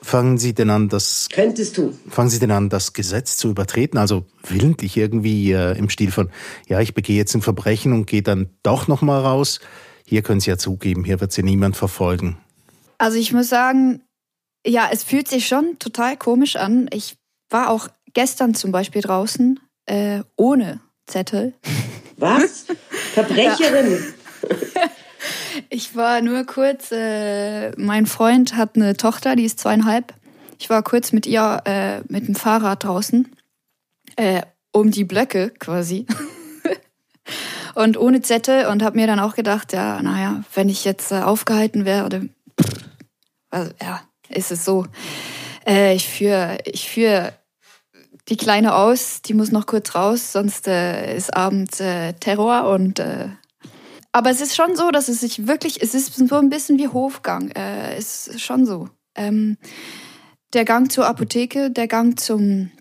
Fangen 0.03 0.39
Sie 0.39 0.53
denn 0.53 0.71
an, 0.71 0.89
das 0.89 1.27
könntest 1.31 1.77
du? 1.77 1.93
Fangen 2.09 2.29
Sie 2.29 2.39
denn 2.39 2.49
an, 2.49 2.69
das 2.69 2.93
Gesetz 2.93 3.37
zu 3.37 3.49
übertreten, 3.49 3.99
also 3.99 4.25
willentlich 4.47 4.97
irgendwie 4.97 5.51
äh, 5.51 5.77
im 5.77 5.89
Stil 5.89 6.11
von, 6.11 6.31
ja, 6.67 6.79
ich 6.79 6.95
begehe 6.95 7.17
jetzt 7.17 7.35
ein 7.35 7.43
Verbrechen 7.43 7.93
und 7.93 8.07
gehe 8.07 8.23
dann 8.23 8.49
doch 8.63 8.87
noch 8.87 9.03
mal 9.03 9.21
raus. 9.21 9.59
Hier 10.03 10.23
können 10.23 10.39
Sie 10.39 10.49
ja 10.49 10.57
zugeben, 10.57 11.05
hier 11.05 11.21
wird 11.21 11.31
Sie 11.31 11.43
niemand 11.43 11.77
verfolgen. 11.77 12.37
Also 12.97 13.19
ich 13.19 13.31
muss 13.31 13.49
sagen, 13.49 14.01
ja, 14.65 14.89
es 14.91 15.03
fühlt 15.03 15.27
sich 15.27 15.47
schon 15.47 15.77
total 15.77 16.17
komisch 16.17 16.55
an. 16.55 16.89
Ich 16.91 17.17
war 17.51 17.69
auch 17.69 17.87
gestern 18.13 18.55
zum 18.55 18.71
Beispiel 18.71 19.03
draußen 19.03 19.59
äh, 19.85 20.21
ohne 20.35 20.79
Zettel. 21.05 21.53
Was? 22.17 22.65
Verbrecherin? 23.13 23.99
Ich 25.69 25.95
war 25.95 26.21
nur 26.21 26.45
kurz, 26.45 26.91
äh, 26.91 27.71
mein 27.77 28.05
Freund 28.05 28.55
hat 28.55 28.75
eine 28.75 28.95
Tochter, 28.95 29.35
die 29.35 29.45
ist 29.45 29.59
zweieinhalb. 29.59 30.13
Ich 30.59 30.69
war 30.69 30.83
kurz 30.83 31.11
mit 31.11 31.25
ihr 31.25 31.61
äh, 31.65 32.01
mit 32.07 32.27
dem 32.27 32.35
Fahrrad 32.35 32.83
draußen, 32.83 33.33
äh, 34.15 34.41
um 34.71 34.91
die 34.91 35.03
Blöcke 35.03 35.51
quasi. 35.59 36.05
und 37.75 37.97
ohne 37.97 38.21
Zettel 38.21 38.67
und 38.67 38.83
habe 38.83 38.97
mir 38.97 39.07
dann 39.07 39.19
auch 39.19 39.35
gedacht, 39.35 39.73
ja, 39.73 40.01
naja, 40.01 40.43
wenn 40.53 40.69
ich 40.69 40.85
jetzt 40.85 41.11
äh, 41.11 41.21
aufgehalten 41.21 41.85
werde, 41.85 42.29
also, 43.49 43.71
ja, 43.81 44.01
ist 44.29 44.51
es 44.51 44.63
so. 44.65 44.85
Äh, 45.67 45.95
ich 45.95 46.07
führe 46.07 46.57
ich 46.65 46.89
führ 46.89 47.33
die 48.29 48.37
Kleine 48.37 48.75
aus, 48.75 49.21
die 49.21 49.33
muss 49.33 49.51
noch 49.51 49.65
kurz 49.65 49.95
raus, 49.95 50.31
sonst 50.31 50.67
äh, 50.67 51.15
ist 51.15 51.35
abends 51.35 51.79
äh, 51.79 52.13
Terror 52.13 52.69
und 52.69 53.01
aber 54.11 54.29
es 54.29 54.41
ist 54.41 54.55
schon 54.55 54.75
so, 54.75 54.91
dass 54.91 55.07
es 55.07 55.21
sich 55.21 55.47
wirklich, 55.47 55.81
es 55.81 55.93
ist 55.93 56.15
so 56.15 56.35
ein 56.35 56.49
bisschen 56.49 56.77
wie 56.77 56.87
Hofgang. 56.87 57.51
Äh, 57.51 57.95
es 57.95 58.27
ist 58.27 58.41
schon 58.41 58.65
so. 58.65 58.89
Ähm, 59.15 59.57
der 60.53 60.65
Gang 60.65 60.91
zur 60.91 61.05
Apotheke, 61.05 61.71
der 61.71 61.87
Gang 61.87 62.19
zum 62.19 62.71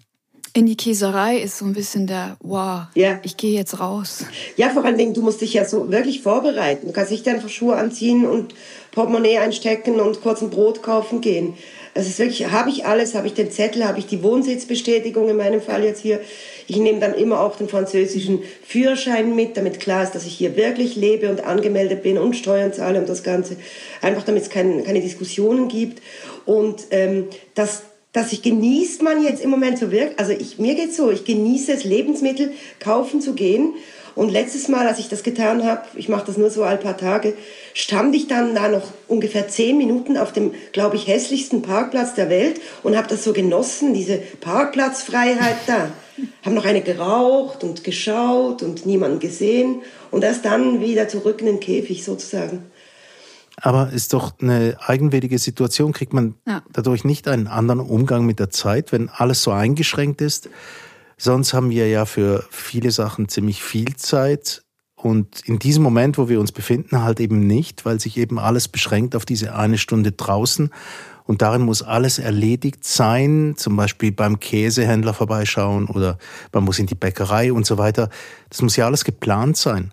in 0.52 0.66
die 0.66 0.76
Käserei 0.76 1.36
ist 1.36 1.58
so 1.58 1.64
ein 1.64 1.74
bisschen 1.74 2.08
der, 2.08 2.36
wow, 2.40 2.82
ja. 2.94 3.20
ich 3.22 3.36
gehe 3.36 3.52
jetzt 3.52 3.78
raus. 3.78 4.24
Ja, 4.56 4.70
vor 4.70 4.84
allen 4.84 4.98
Dingen, 4.98 5.14
du 5.14 5.22
musst 5.22 5.40
dich 5.40 5.54
ja 5.54 5.64
so 5.64 5.90
wirklich 5.92 6.22
vorbereiten. 6.22 6.88
Du 6.88 6.92
kannst 6.92 7.12
nicht 7.12 7.26
einfach 7.28 7.48
Schuhe 7.48 7.76
anziehen 7.76 8.26
und 8.26 8.54
Portemonnaie 8.90 9.38
einstecken 9.38 10.00
und 10.00 10.20
kurz 10.22 10.42
ein 10.42 10.50
Brot 10.50 10.82
kaufen 10.82 11.20
gehen. 11.20 11.54
Es 11.92 12.06
ist 12.06 12.18
wirklich, 12.18 12.50
habe 12.50 12.70
ich 12.70 12.86
alles, 12.86 13.14
habe 13.14 13.26
ich 13.26 13.34
den 13.34 13.50
Zettel, 13.50 13.86
habe 13.86 13.98
ich 13.98 14.06
die 14.06 14.22
Wohnsitzbestätigung 14.22 15.28
in 15.28 15.36
meinem 15.36 15.60
Fall 15.60 15.82
jetzt 15.82 16.00
hier. 16.00 16.20
Ich 16.68 16.76
nehme 16.76 17.00
dann 17.00 17.14
immer 17.14 17.40
auch 17.40 17.56
den 17.56 17.68
französischen 17.68 18.42
Führerschein 18.64 19.34
mit, 19.34 19.56
damit 19.56 19.80
klar 19.80 20.04
ist, 20.04 20.14
dass 20.14 20.24
ich 20.24 20.34
hier 20.34 20.56
wirklich 20.56 20.94
lebe 20.94 21.28
und 21.28 21.44
angemeldet 21.44 22.02
bin 22.02 22.16
und 22.16 22.36
Steuern 22.36 22.72
zahle 22.72 23.00
und 23.00 23.08
das 23.08 23.24
Ganze. 23.24 23.56
Einfach 24.02 24.22
damit 24.22 24.44
es 24.44 24.50
kein, 24.50 24.84
keine 24.84 25.00
Diskussionen 25.00 25.68
gibt. 25.68 26.00
Und 26.46 26.84
ähm, 26.90 27.26
das, 27.54 27.82
dass 28.12 28.32
ich 28.32 28.42
genießt 28.42 29.02
man 29.02 29.22
jetzt 29.22 29.42
im 29.42 29.50
Moment 29.50 29.78
so 29.78 29.90
wirklich, 29.90 30.18
also 30.18 30.32
ich, 30.32 30.58
mir 30.58 30.76
geht's 30.76 30.96
so, 30.96 31.10
ich 31.10 31.24
genieße 31.24 31.72
es, 31.72 31.84
Lebensmittel 31.84 32.52
kaufen 32.78 33.20
zu 33.20 33.34
gehen 33.34 33.74
Und 34.14 34.30
letztes 34.30 34.68
Mal, 34.68 34.86
als 34.86 34.98
ich 34.98 35.08
das 35.08 35.22
getan 35.22 35.64
habe, 35.64 35.82
ich 35.94 36.08
mache 36.08 36.26
das 36.26 36.36
nur 36.36 36.50
so 36.50 36.62
ein 36.62 36.80
paar 36.80 36.96
Tage, 36.96 37.34
stand 37.74 38.14
ich 38.14 38.28
dann 38.28 38.54
da 38.54 38.68
noch 38.68 38.82
ungefähr 39.08 39.48
zehn 39.48 39.78
Minuten 39.78 40.16
auf 40.16 40.32
dem, 40.32 40.52
glaube 40.72 40.96
ich, 40.96 41.06
hässlichsten 41.06 41.62
Parkplatz 41.62 42.14
der 42.14 42.30
Welt 42.30 42.60
und 42.82 42.96
habe 42.96 43.08
das 43.08 43.24
so 43.24 43.32
genossen, 43.32 43.94
diese 43.94 44.18
Parkplatzfreiheit 44.40 45.56
da. 45.66 45.90
Habe 46.44 46.54
noch 46.54 46.64
eine 46.64 46.82
geraucht 46.82 47.64
und 47.64 47.84
geschaut 47.84 48.62
und 48.62 48.86
niemanden 48.86 49.20
gesehen 49.20 49.82
und 50.10 50.24
erst 50.24 50.44
dann 50.44 50.80
wieder 50.80 51.08
zurück 51.08 51.40
in 51.40 51.46
den 51.46 51.60
Käfig 51.60 52.04
sozusagen. 52.04 52.64
Aber 53.56 53.90
ist 53.90 54.14
doch 54.14 54.32
eine 54.40 54.76
eigenwillige 54.86 55.38
Situation. 55.38 55.92
Kriegt 55.92 56.12
man 56.12 56.34
ja. 56.46 56.62
dadurch 56.72 57.04
nicht 57.04 57.28
einen 57.28 57.46
anderen 57.46 57.80
Umgang 57.80 58.24
mit 58.24 58.38
der 58.38 58.50
Zeit, 58.50 58.92
wenn 58.92 59.08
alles 59.08 59.42
so 59.42 59.50
eingeschränkt 59.50 60.20
ist? 60.20 60.48
Sonst 61.18 61.52
haben 61.52 61.68
wir 61.68 61.86
ja 61.88 62.06
für 62.06 62.46
viele 62.50 62.90
Sachen 62.90 63.28
ziemlich 63.28 63.62
viel 63.62 63.96
Zeit. 63.96 64.62
Und 65.02 65.40
in 65.48 65.58
diesem 65.58 65.82
Moment, 65.82 66.18
wo 66.18 66.28
wir 66.28 66.40
uns 66.40 66.52
befinden, 66.52 67.02
halt 67.02 67.20
eben 67.20 67.46
nicht, 67.46 67.84
weil 67.86 68.00
sich 68.00 68.18
eben 68.18 68.38
alles 68.38 68.68
beschränkt 68.68 69.16
auf 69.16 69.24
diese 69.24 69.54
eine 69.54 69.78
Stunde 69.78 70.12
draußen. 70.12 70.70
Und 71.24 71.42
darin 71.42 71.62
muss 71.62 71.82
alles 71.82 72.18
erledigt 72.18 72.84
sein, 72.84 73.54
zum 73.56 73.76
Beispiel 73.76 74.12
beim 74.12 74.40
Käsehändler 74.40 75.14
vorbeischauen 75.14 75.86
oder 75.86 76.18
man 76.52 76.64
muss 76.64 76.78
in 76.78 76.86
die 76.86 76.94
Bäckerei 76.94 77.52
und 77.52 77.64
so 77.64 77.78
weiter. 77.78 78.10
Das 78.50 78.60
muss 78.62 78.76
ja 78.76 78.86
alles 78.86 79.04
geplant 79.04 79.56
sein. 79.56 79.92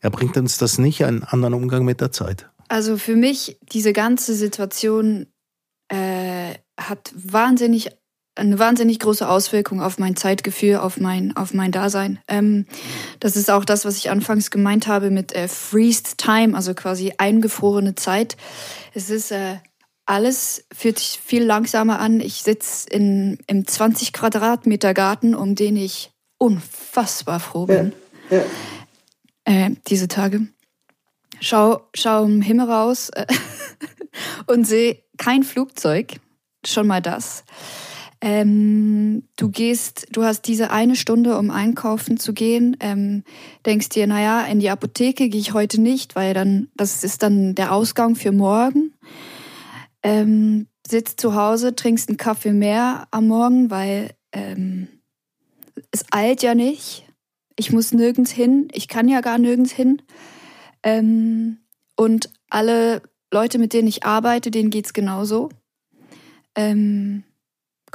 Er 0.00 0.10
bringt 0.10 0.36
uns 0.36 0.58
das 0.58 0.78
nicht 0.78 1.04
einen 1.04 1.24
anderen 1.24 1.54
Umgang 1.54 1.84
mit 1.84 2.00
der 2.00 2.12
Zeit. 2.12 2.48
Also 2.68 2.98
für 2.98 3.16
mich, 3.16 3.58
diese 3.72 3.92
ganze 3.92 4.34
Situation 4.34 5.26
äh, 5.88 6.54
hat 6.78 7.12
wahnsinnig 7.16 7.90
eine 8.36 8.58
wahnsinnig 8.58 8.98
große 9.00 9.28
Auswirkung 9.28 9.80
auf 9.80 9.98
mein 9.98 10.16
Zeitgefühl, 10.16 10.76
auf 10.76 10.98
mein, 10.98 11.36
auf 11.36 11.54
mein 11.54 11.72
Dasein. 11.72 12.18
Ähm, 12.28 12.66
das 13.20 13.36
ist 13.36 13.50
auch 13.50 13.64
das, 13.64 13.84
was 13.84 13.96
ich 13.96 14.10
anfangs 14.10 14.50
gemeint 14.50 14.86
habe 14.86 15.10
mit 15.10 15.32
äh, 15.34 15.48
Freezed 15.48 16.18
Time, 16.18 16.56
also 16.56 16.74
quasi 16.74 17.14
eingefrorene 17.18 17.94
Zeit. 17.94 18.36
Es 18.94 19.10
ist 19.10 19.32
äh, 19.32 19.56
alles 20.04 20.64
fühlt 20.72 20.98
sich 20.98 21.20
viel 21.24 21.42
langsamer 21.42 21.98
an. 21.98 22.20
Ich 22.20 22.42
sitze 22.42 22.88
in 22.88 23.38
im 23.46 23.66
20 23.66 24.12
Quadratmeter 24.12 24.94
Garten, 24.94 25.34
um 25.34 25.56
den 25.56 25.76
ich 25.76 26.10
unfassbar 26.38 27.40
froh 27.40 27.66
bin. 27.66 27.92
Ja, 28.30 28.38
ja. 28.38 28.44
Äh, 29.44 29.70
diese 29.88 30.08
Tage 30.08 30.48
schau, 31.40 31.88
schau 31.94 32.24
im 32.24 32.42
Himmel 32.42 32.70
raus 32.70 33.10
äh, 33.10 33.26
und 34.46 34.66
sehe 34.66 35.02
kein 35.18 35.42
Flugzeug. 35.42 36.16
Schon 36.64 36.86
mal 36.86 37.02
das. 37.02 37.44
Ähm, 38.28 39.22
du 39.36 39.50
gehst, 39.50 40.08
du 40.10 40.24
hast 40.24 40.48
diese 40.48 40.72
eine 40.72 40.96
Stunde, 40.96 41.38
um 41.38 41.52
einkaufen 41.52 42.18
zu 42.18 42.32
gehen, 42.32 42.76
ähm, 42.80 43.22
denkst 43.64 43.90
dir, 43.90 44.08
naja, 44.08 44.44
in 44.46 44.58
die 44.58 44.68
Apotheke 44.68 45.28
gehe 45.28 45.40
ich 45.40 45.52
heute 45.52 45.80
nicht, 45.80 46.16
weil 46.16 46.34
dann, 46.34 46.66
das 46.74 47.04
ist 47.04 47.22
dann 47.22 47.54
der 47.54 47.70
Ausgang 47.70 48.16
für 48.16 48.32
morgen. 48.32 48.94
Ähm, 50.02 50.66
sitzt 50.84 51.20
zu 51.20 51.36
Hause, 51.36 51.76
trinkst 51.76 52.08
einen 52.08 52.16
Kaffee 52.16 52.52
mehr 52.52 53.06
am 53.12 53.28
Morgen, 53.28 53.70
weil 53.70 54.10
ähm, 54.32 54.88
es 55.92 56.04
eilt 56.10 56.42
ja 56.42 56.56
nicht. 56.56 57.06
Ich 57.54 57.72
muss 57.72 57.92
nirgends 57.92 58.32
hin, 58.32 58.66
ich 58.72 58.88
kann 58.88 59.06
ja 59.06 59.20
gar 59.20 59.38
nirgends 59.38 59.70
hin. 59.70 60.02
Ähm, 60.82 61.58
und 61.94 62.32
alle 62.50 63.02
Leute, 63.32 63.60
mit 63.60 63.72
denen 63.72 63.86
ich 63.86 64.02
arbeite, 64.02 64.50
denen 64.50 64.70
geht's 64.70 64.92
genauso. 64.92 65.48
Ähm, 66.56 67.22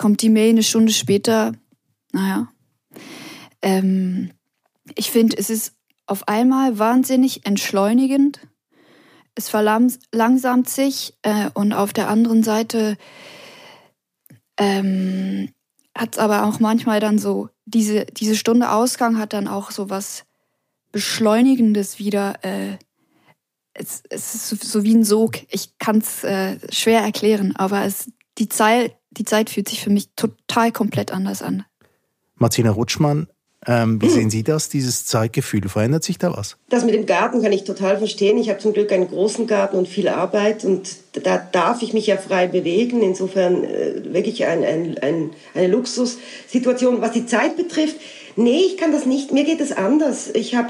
kommt 0.02 0.24
die 0.24 0.30
Mail 0.30 0.50
eine 0.50 0.64
Stunde 0.64 0.92
später, 0.92 1.54
naja. 2.12 2.52
Ähm, 3.62 4.32
ich 4.96 5.12
finde, 5.12 5.38
es 5.38 5.52
ist 5.52 5.76
auf 6.08 6.28
einmal 6.28 6.80
wahnsinnig 6.80 7.46
entschleunigend. 7.46 8.40
Es 9.36 9.48
verlangsamt 9.48 10.68
sich 10.68 11.14
äh, 11.22 11.52
und 11.54 11.72
auf 11.72 11.94
der 11.94 12.10
anderen 12.10 12.42
Seite 12.42 12.98
ähm, 14.58 15.54
hat 15.96 16.16
es 16.16 16.20
aber 16.20 16.48
auch 16.48 16.60
manchmal 16.60 17.00
dann 17.00 17.20
so, 17.20 17.50
diese, 17.66 18.06
diese 18.06 18.36
Stunde 18.36 18.72
Ausgang 18.72 19.20
hat 19.20 19.34
dann 19.34 19.48
auch 19.48 19.70
so 19.70 19.92
was 19.92 20.26
Beschleunigendes 20.92 22.00
wieder. 22.00 22.44
Äh, 22.44 22.80
es, 23.74 24.02
es 24.10 24.34
ist 24.34 24.50
so, 24.50 24.56
so, 24.56 24.84
wie 24.84 24.96
ein 24.96 25.06
Sog. 25.06 25.38
Ich 25.50 25.78
kann 25.78 26.00
es 26.00 26.24
äh, 26.24 26.58
schwer 26.72 27.02
erklären, 27.02 27.56
aber 27.56 27.86
es, 27.86 28.12
die, 28.40 28.50
Zeit, 28.50 28.98
die 29.12 29.26
Zeit 29.26 29.50
fühlt 29.50 29.70
sich 29.70 29.82
für 29.82 29.90
mich 29.90 30.10
total 30.16 30.72
komplett 30.72 31.12
anders 31.12 31.42
an. 31.42 31.66
Martina 32.36 32.72
Rutschmann, 32.72 33.28
ähm, 33.68 34.02
wie 34.02 34.08
hm. 34.08 34.14
sehen 34.14 34.30
Sie 34.32 34.44
das, 34.44 34.70
dieses 34.70 35.06
Zeitgefühl? 35.06 35.70
Verändert 35.70 36.04
sich 36.04 36.18
da 36.18 36.36
was? 36.36 36.58
Das 36.70 36.84
mit 36.84 36.96
dem 36.96 37.06
Garten 37.06 37.44
kann 37.44 37.52
ich 37.52 37.64
total 37.64 38.00
verstehen. 38.00 38.40
Ich 38.40 38.50
habe 38.50 38.58
zum 38.58 38.74
Glück 38.74 38.92
einen 38.92 39.08
großen 39.08 39.46
Garten 39.46 39.78
und 39.78 39.88
viel 39.88 40.08
Arbeit 40.08 40.66
und 40.66 40.90
da 41.14 41.38
darf 41.38 41.84
ich 41.84 41.94
mich 41.94 42.08
ja 42.08 42.18
frei 42.18 42.48
bewegen. 42.48 43.04
Insofern 43.04 43.64
äh, 43.64 44.14
wirklich 44.14 44.46
ein, 44.48 44.64
ein, 44.64 44.98
ein, 44.98 45.30
eine 45.54 45.68
Luxussituation. 45.68 47.02
Was 47.02 47.12
die 47.12 47.28
Zeit 47.28 47.56
betrifft, 47.56 47.98
nee, 48.36 48.62
ich 48.62 48.78
kann 48.78 48.92
das 48.92 49.06
nicht. 49.06 49.32
Mir 49.32 49.44
geht 49.44 49.62
es 49.62 49.72
anders. 49.72 50.32
Ich 50.34 50.56
habe 50.56 50.70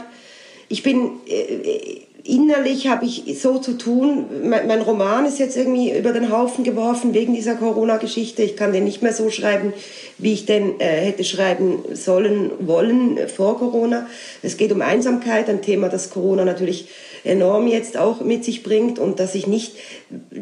ich 0.68 0.84
bin 0.84 1.20
äh, 1.28 2.02
innerlich 2.24 2.88
habe 2.88 3.06
ich 3.06 3.40
so 3.42 3.58
zu 3.58 3.78
tun. 3.78 4.26
Mein, 4.44 4.82
Roman 4.82 5.26
ist 5.26 5.40
jetzt 5.40 5.58
irgendwie 5.58 5.96
über 5.96 6.12
den 6.12 6.32
Haufen 6.32 6.64
geworfen 6.64 7.14
wegen 7.14 7.34
dieser 7.34 7.56
Corona-Geschichte. 7.56 8.44
Ich 8.44 8.56
kann 8.56 8.74
den 8.74 8.84
nicht 8.84 9.02
mehr 9.02 9.14
so 9.14 9.30
schreiben, 9.30 9.74
wie 10.18 10.34
ich 10.34 10.46
den 10.46 10.80
äh, 10.80 10.86
hätte 10.86 11.24
schreiben 11.24 11.80
sollen 11.94 12.52
wollen 12.60 13.18
vor 13.28 13.58
Corona. 13.58 14.08
Es 14.42 14.58
geht 14.58 14.72
um 14.72 14.82
Einsamkeit, 14.82 15.50
ein 15.50 15.62
Thema, 15.62 15.90
das 15.90 16.10
Corona 16.10 16.46
natürlich 16.46 16.88
enorm 17.24 17.68
jetzt 17.68 17.98
auch 17.98 18.22
mit 18.22 18.44
sich 18.44 18.64
bringt 18.64 18.98
und 18.98 19.20
dass 19.20 19.36
ich 19.36 19.46
nicht 19.46 19.76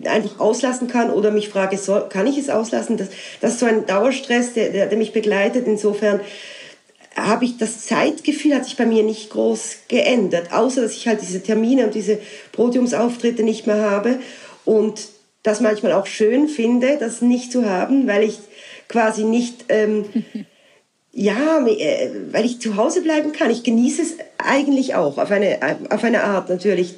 einfach 0.05 0.39
auslassen 0.39 0.88
kann 0.88 1.09
oder 1.09 1.31
mich 1.31 1.50
frage, 1.50 1.77
soll, 1.77 2.07
kann 2.09 2.27
ich 2.27 2.38
es 2.38 2.50
auslassen? 2.50 2.98
Das, 2.98 3.09
das 3.41 3.53
ist 3.53 3.59
so 3.59 3.65
ein 3.65 3.86
Dauerstress, 3.86 4.53
der, 4.53 4.69
der, 4.69 4.88
der 4.88 4.98
mich 4.98 5.12
begleitet. 5.12 5.67
Insofern 5.67 6.21
habe 7.28 7.46
ich 7.46 7.58
das 7.58 7.86
Zeitgefühl 7.86 8.56
hat 8.56 8.66
sich 8.66 8.78
bei 8.78 8.86
mir 8.86 9.04
nicht 9.04 9.30
groß 9.30 9.80
geändert, 9.88 10.52
außer 10.52 10.82
dass 10.82 10.94
ich 10.94 11.08
halt 11.08 11.22
diese 11.22 11.42
Termine 11.42 11.86
und 11.86 11.96
diese 11.96 12.20
Podiumsauftritte 12.52 13.44
nicht 13.44 13.68
mehr 13.68 13.90
habe 13.90 14.20
und 14.66 15.02
das 15.44 15.62
manchmal 15.62 15.94
auch 15.94 16.06
schön 16.06 16.48
finde, 16.48 16.98
das 16.98 17.22
nicht 17.22 17.52
zu 17.52 17.70
haben, 17.70 18.08
weil 18.08 18.24
ich 18.24 18.40
quasi 18.88 19.24
nicht 19.24 19.66
ähm, 19.70 20.06
ja, 21.12 21.66
äh, 21.66 22.10
weil 22.32 22.46
ich 22.46 22.62
zu 22.62 22.76
Hause 22.76 23.02
bleiben 23.02 23.32
kann. 23.32 23.50
Ich 23.50 23.64
genieße 23.64 24.02
es 24.02 24.18
eigentlich 24.38 24.96
auch, 24.96 25.18
auf 25.18 25.32
eine, 25.32 25.60
auf 25.90 26.04
eine 26.04 26.24
Art 26.24 26.50
natürlich. 26.50 26.96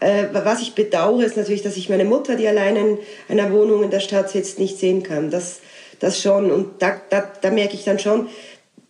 Äh, 0.00 0.26
was 0.32 0.60
ich 0.60 0.74
bedauere, 0.74 1.24
ist 1.24 1.36
natürlich, 1.36 1.62
dass 1.62 1.76
ich 1.76 1.88
meine 1.88 2.04
Mutter, 2.04 2.36
die 2.36 2.46
allein 2.46 2.76
in 2.76 2.98
einer 3.28 3.52
Wohnung 3.52 3.82
in 3.82 3.90
der 3.90 4.00
Stadt 4.00 4.30
sitzt, 4.30 4.58
nicht 4.58 4.78
sehen 4.78 5.02
kann. 5.02 5.30
Das, 5.30 5.60
das 5.98 6.20
schon. 6.20 6.50
Und 6.50 6.82
da, 6.82 7.00
da, 7.10 7.30
da 7.40 7.50
merke 7.50 7.74
ich 7.74 7.84
dann 7.84 7.98
schon, 7.98 8.28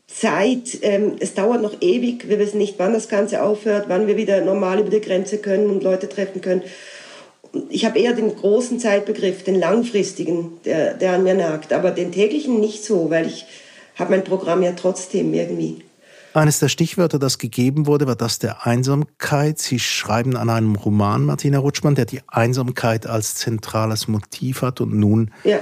Zeit, 0.07 0.79
ähm, 0.83 1.17
es 1.19 1.35
dauert 1.35 1.63
noch 1.63 1.81
ewig, 1.81 2.29
wir 2.29 2.39
wissen 2.39 2.59
nicht, 2.59 2.79
wann 2.79 2.93
das 2.93 3.09
Ganze 3.09 3.43
aufhört, 3.43 3.87
wann 3.89 4.07
wir 4.07 4.17
wieder 4.17 4.43
normal 4.43 4.81
über 4.81 4.91
die 4.91 5.01
Grenze 5.01 5.39
können 5.39 5.71
und 5.71 5.83
Leute 5.83 6.09
treffen 6.09 6.41
können. 6.41 6.63
Ich 7.71 7.85
habe 7.85 7.99
eher 7.99 8.13
den 8.13 8.35
großen 8.35 8.79
Zeitbegriff, 8.79 9.45
den 9.45 9.55
langfristigen, 9.55 10.59
der, 10.65 10.95
der 10.95 11.15
an 11.15 11.23
mir 11.23 11.35
nagt, 11.35 11.73
aber 11.73 11.91
den 11.91 12.13
täglichen 12.13 12.61
nicht 12.61 12.85
so, 12.85 13.11
weil 13.11 13.27
ich 13.27 13.47
habe 13.95 14.11
mein 14.11 14.25
Programm 14.25 14.63
ja 14.63 14.73
trotzdem 14.73 15.33
irgendwie. 15.33 15.83
Eines 16.35 16.59
der 16.59 16.69
Stichwörter, 16.69 17.21
das 17.21 17.39
gegeben 17.39 17.87
wurde, 17.87 18.09
war 18.09 18.17
das 18.17 18.41
der 18.41 18.67
Einsamkeit. 18.67 19.61
Sie 19.61 19.79
schreiben 19.79 20.37
an 20.37 20.51
einem 20.51 20.75
Roman, 20.75 21.25
Martina 21.25 21.59
Rutschmann, 21.59 21.95
der 21.95 22.07
die 22.07 22.23
Einsamkeit 22.27 23.07
als 23.07 23.37
zentrales 23.37 24.09
Motiv 24.09 24.63
hat 24.63 24.81
und 24.81 24.93
nun 24.95 25.31
ja. 25.45 25.61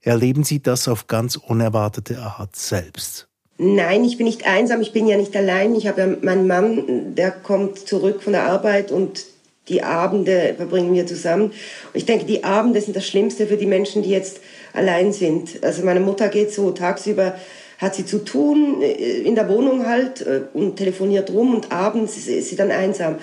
erleben 0.00 0.42
Sie 0.42 0.62
das 0.62 0.88
auf 0.88 1.06
ganz 1.06 1.36
unerwartete 1.36 2.18
Art 2.18 2.56
selbst. 2.56 3.28
Nein, 3.58 4.04
ich 4.04 4.18
bin 4.18 4.26
nicht 4.26 4.46
einsam, 4.46 4.82
ich 4.82 4.92
bin 4.92 5.06
ja 5.06 5.16
nicht 5.16 5.34
allein. 5.34 5.74
Ich 5.74 5.86
habe 5.86 6.00
ja 6.00 6.06
meinen 6.20 6.46
Mann, 6.46 7.14
der 7.14 7.30
kommt 7.30 7.78
zurück 7.88 8.22
von 8.22 8.34
der 8.34 8.44
Arbeit 8.44 8.92
und 8.92 9.24
die 9.68 9.82
Abende 9.82 10.54
verbringen 10.56 10.94
wir 10.94 11.06
zusammen. 11.06 11.44
Und 11.44 11.54
ich 11.94 12.04
denke, 12.04 12.26
die 12.26 12.44
Abende 12.44 12.80
sind 12.80 12.94
das 12.94 13.06
Schlimmste 13.06 13.46
für 13.46 13.56
die 13.56 13.66
Menschen, 13.66 14.02
die 14.02 14.10
jetzt 14.10 14.40
allein 14.74 15.12
sind. 15.12 15.62
Also 15.64 15.84
meine 15.84 16.00
Mutter 16.00 16.28
geht 16.28 16.52
so 16.52 16.70
tagsüber, 16.70 17.34
hat 17.78 17.94
sie 17.94 18.06
zu 18.06 18.24
tun, 18.24 18.82
äh, 18.82 19.20
in 19.22 19.34
der 19.34 19.48
Wohnung 19.48 19.86
halt 19.86 20.20
äh, 20.20 20.42
und 20.52 20.76
telefoniert 20.76 21.30
rum 21.30 21.54
und 21.54 21.72
abends 21.72 22.16
ist 22.16 22.48
sie 22.48 22.56
dann 22.56 22.70
einsam. 22.70 23.16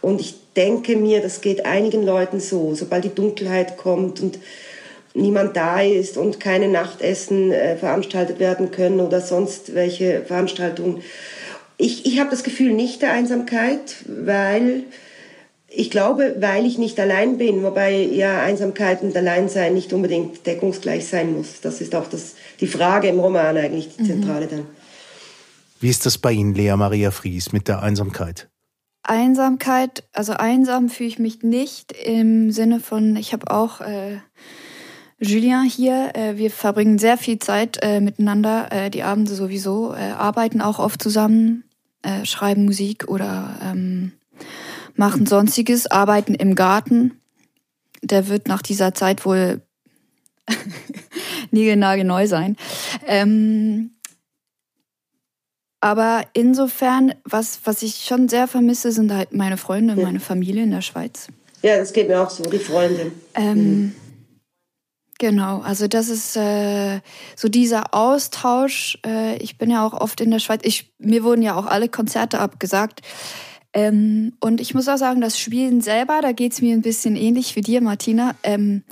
Und 0.00 0.20
ich 0.20 0.34
denke 0.54 0.96
mir, 0.96 1.20
das 1.20 1.40
geht 1.40 1.66
einigen 1.66 2.04
Leuten 2.04 2.40
so, 2.40 2.74
sobald 2.74 3.04
die 3.04 3.14
Dunkelheit 3.14 3.76
kommt 3.76 4.20
und 4.20 4.38
niemand 5.18 5.56
da 5.56 5.80
ist 5.80 6.16
und 6.16 6.40
keine 6.40 6.68
Nachtessen 6.68 7.52
äh, 7.52 7.76
veranstaltet 7.76 8.38
werden 8.38 8.70
können 8.70 9.00
oder 9.00 9.20
sonst 9.20 9.74
welche 9.74 10.22
Veranstaltungen. 10.22 11.02
Ich, 11.76 12.06
ich 12.06 12.18
habe 12.18 12.30
das 12.30 12.42
Gefühl 12.42 12.72
nicht 12.72 13.02
der 13.02 13.12
Einsamkeit, 13.12 13.96
weil 14.06 14.84
ich 15.70 15.90
glaube, 15.90 16.36
weil 16.40 16.64
ich 16.64 16.78
nicht 16.78 16.98
allein 16.98 17.36
bin, 17.36 17.62
wobei 17.62 18.00
ja 18.00 18.40
Einsamkeit 18.42 19.02
und 19.02 19.14
Alleinsein 19.14 19.74
nicht 19.74 19.92
unbedingt 19.92 20.46
deckungsgleich 20.46 21.06
sein 21.06 21.34
muss. 21.34 21.60
Das 21.60 21.80
ist 21.80 21.94
auch 21.94 22.08
das, 22.08 22.34
die 22.60 22.66
Frage 22.66 23.08
im 23.08 23.20
Roman 23.20 23.56
eigentlich, 23.56 23.94
die 23.96 24.02
mhm. 24.02 24.06
zentrale 24.06 24.46
dann. 24.46 24.66
Wie 25.80 25.90
ist 25.90 26.06
das 26.06 26.18
bei 26.18 26.32
Ihnen, 26.32 26.54
Lea 26.54 26.74
Maria 26.74 27.10
Fries, 27.10 27.52
mit 27.52 27.68
der 27.68 27.82
Einsamkeit? 27.82 28.48
Einsamkeit, 29.02 30.04
also 30.12 30.32
einsam 30.32 30.88
fühle 30.88 31.08
ich 31.08 31.18
mich 31.18 31.42
nicht 31.42 31.92
im 31.92 32.50
Sinne 32.50 32.80
von, 32.80 33.16
ich 33.16 33.32
habe 33.32 33.50
auch 33.50 33.80
äh, 33.80 34.18
Julien 35.20 35.64
hier. 35.64 36.12
Äh, 36.14 36.36
wir 36.36 36.50
verbringen 36.50 36.98
sehr 36.98 37.18
viel 37.18 37.38
Zeit 37.38 37.78
äh, 37.82 38.00
miteinander, 38.00 38.68
äh, 38.70 38.90
die 38.90 39.02
Abende 39.02 39.34
sowieso, 39.34 39.92
äh, 39.92 40.12
arbeiten 40.12 40.60
auch 40.60 40.78
oft 40.78 41.02
zusammen, 41.02 41.64
äh, 42.02 42.24
schreiben 42.24 42.64
Musik 42.64 43.08
oder 43.08 43.58
ähm, 43.62 44.12
machen 44.94 45.26
sonstiges, 45.26 45.86
arbeiten 45.86 46.34
im 46.34 46.54
Garten. 46.54 47.20
Der 48.02 48.28
wird 48.28 48.46
nach 48.46 48.62
dieser 48.62 48.94
Zeit 48.94 49.24
wohl 49.24 49.60
niegelnagelneu 51.50 52.26
sein. 52.26 52.56
Ähm, 53.06 53.90
aber 55.80 56.22
insofern, 56.32 57.14
was, 57.24 57.60
was 57.64 57.82
ich 57.82 58.04
schon 58.04 58.28
sehr 58.28 58.48
vermisse, 58.48 58.90
sind 58.90 59.12
halt 59.12 59.32
meine 59.32 59.56
Freunde 59.56 59.94
und 59.94 60.02
meine 60.02 60.20
Familie 60.20 60.64
in 60.64 60.72
der 60.72 60.82
Schweiz. 60.82 61.28
Ja, 61.62 61.76
das 61.76 61.92
geht 61.92 62.08
mir 62.08 62.20
auch 62.20 62.30
so, 62.30 62.44
die 62.44 62.58
Freunde. 62.58 63.12
Ähm, 63.34 63.56
mhm. 63.56 63.94
Genau, 65.18 65.58
also 65.60 65.88
das 65.88 66.08
ist 66.08 66.36
äh, 66.36 67.00
so 67.34 67.48
dieser 67.48 67.92
Austausch. 67.92 68.98
Äh, 69.04 69.36
ich 69.38 69.58
bin 69.58 69.68
ja 69.68 69.84
auch 69.84 69.92
oft 69.92 70.20
in 70.20 70.30
der 70.30 70.38
Schweiz. 70.38 70.60
Ich, 70.62 70.92
mir 70.98 71.24
wurden 71.24 71.42
ja 71.42 71.56
auch 71.56 71.66
alle 71.66 71.88
Konzerte 71.88 72.38
abgesagt. 72.38 73.02
Ähm, 73.72 74.34
und 74.40 74.60
ich 74.60 74.74
muss 74.74 74.88
auch 74.88 74.96
sagen, 74.96 75.20
das 75.20 75.38
Spielen 75.38 75.80
selber, 75.80 76.20
da 76.22 76.30
geht's 76.30 76.62
mir 76.62 76.72
ein 76.72 76.82
bisschen 76.82 77.16
ähnlich 77.16 77.56
wie 77.56 77.62
dir, 77.62 77.80
Martina. 77.80 78.36
Ähm, 78.44 78.84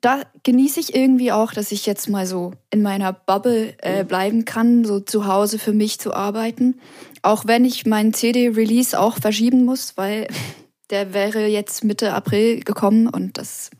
da 0.00 0.22
genieße 0.42 0.80
ich 0.80 0.94
irgendwie 0.94 1.32
auch, 1.32 1.52
dass 1.52 1.72
ich 1.72 1.86
jetzt 1.86 2.08
mal 2.08 2.26
so 2.26 2.52
in 2.70 2.82
meiner 2.82 3.12
Bubble 3.12 3.74
äh, 3.82 4.02
mhm. 4.02 4.08
bleiben 4.08 4.44
kann, 4.44 4.84
so 4.84 5.00
zu 5.00 5.26
Hause 5.26 5.58
für 5.58 5.72
mich 5.72 5.98
zu 5.98 6.12
arbeiten. 6.12 6.80
Auch 7.22 7.46
wenn 7.46 7.64
ich 7.64 7.86
meinen 7.86 8.12
CD-Release 8.12 8.98
auch 8.98 9.16
verschieben 9.18 9.64
muss, 9.64 9.96
weil 9.96 10.26
der 10.90 11.14
wäre 11.14 11.46
jetzt 11.46 11.84
Mitte 11.84 12.12
April 12.12 12.60
gekommen 12.60 13.08
und 13.08 13.38
das, 13.38 13.70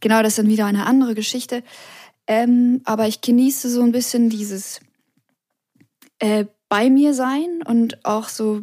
genau, 0.00 0.22
das 0.22 0.32
ist 0.32 0.38
dann 0.38 0.48
wieder 0.48 0.66
eine 0.66 0.86
andere 0.86 1.14
Geschichte. 1.14 1.62
Ähm, 2.26 2.82
aber 2.84 3.08
ich 3.08 3.20
genieße 3.20 3.70
so 3.70 3.82
ein 3.82 3.92
bisschen 3.92 4.28
dieses 4.28 4.80
äh, 6.18 6.44
bei 6.68 6.90
mir 6.90 7.14
sein 7.14 7.62
und 7.66 8.04
auch 8.04 8.28
so 8.28 8.62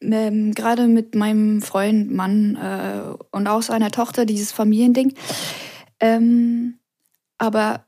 ähm, 0.00 0.54
gerade 0.54 0.86
mit 0.86 1.14
meinem 1.14 1.62
Freund, 1.62 2.10
Mann 2.10 2.56
äh, 2.56 3.14
und 3.30 3.46
auch 3.46 3.62
seiner 3.62 3.90
Tochter 3.90 4.24
dieses 4.24 4.52
Familiending. 4.52 5.14
Ähm, 6.00 6.78
aber 7.38 7.86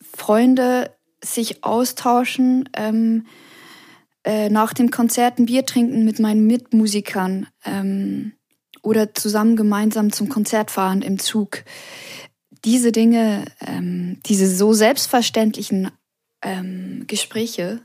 Freunde 0.00 0.96
sich 1.22 1.64
austauschen, 1.64 2.68
ähm, 2.74 3.26
äh, 4.24 4.50
nach 4.50 4.72
dem 4.72 4.90
Konzert 4.90 5.38
ein 5.38 5.46
Bier 5.46 5.64
trinken 5.64 6.04
mit 6.04 6.18
meinen 6.18 6.46
Mitmusikern 6.46 7.46
ähm, 7.64 8.32
oder 8.82 9.14
zusammen 9.14 9.56
gemeinsam 9.56 10.12
zum 10.12 10.28
Konzert 10.28 10.70
fahren 10.70 11.02
im 11.02 11.18
Zug. 11.18 11.64
Diese 12.64 12.92
Dinge, 12.92 13.44
ähm, 13.66 14.18
diese 14.26 14.46
so 14.46 14.72
selbstverständlichen 14.72 15.90
ähm, 16.42 17.04
Gespräche 17.06 17.80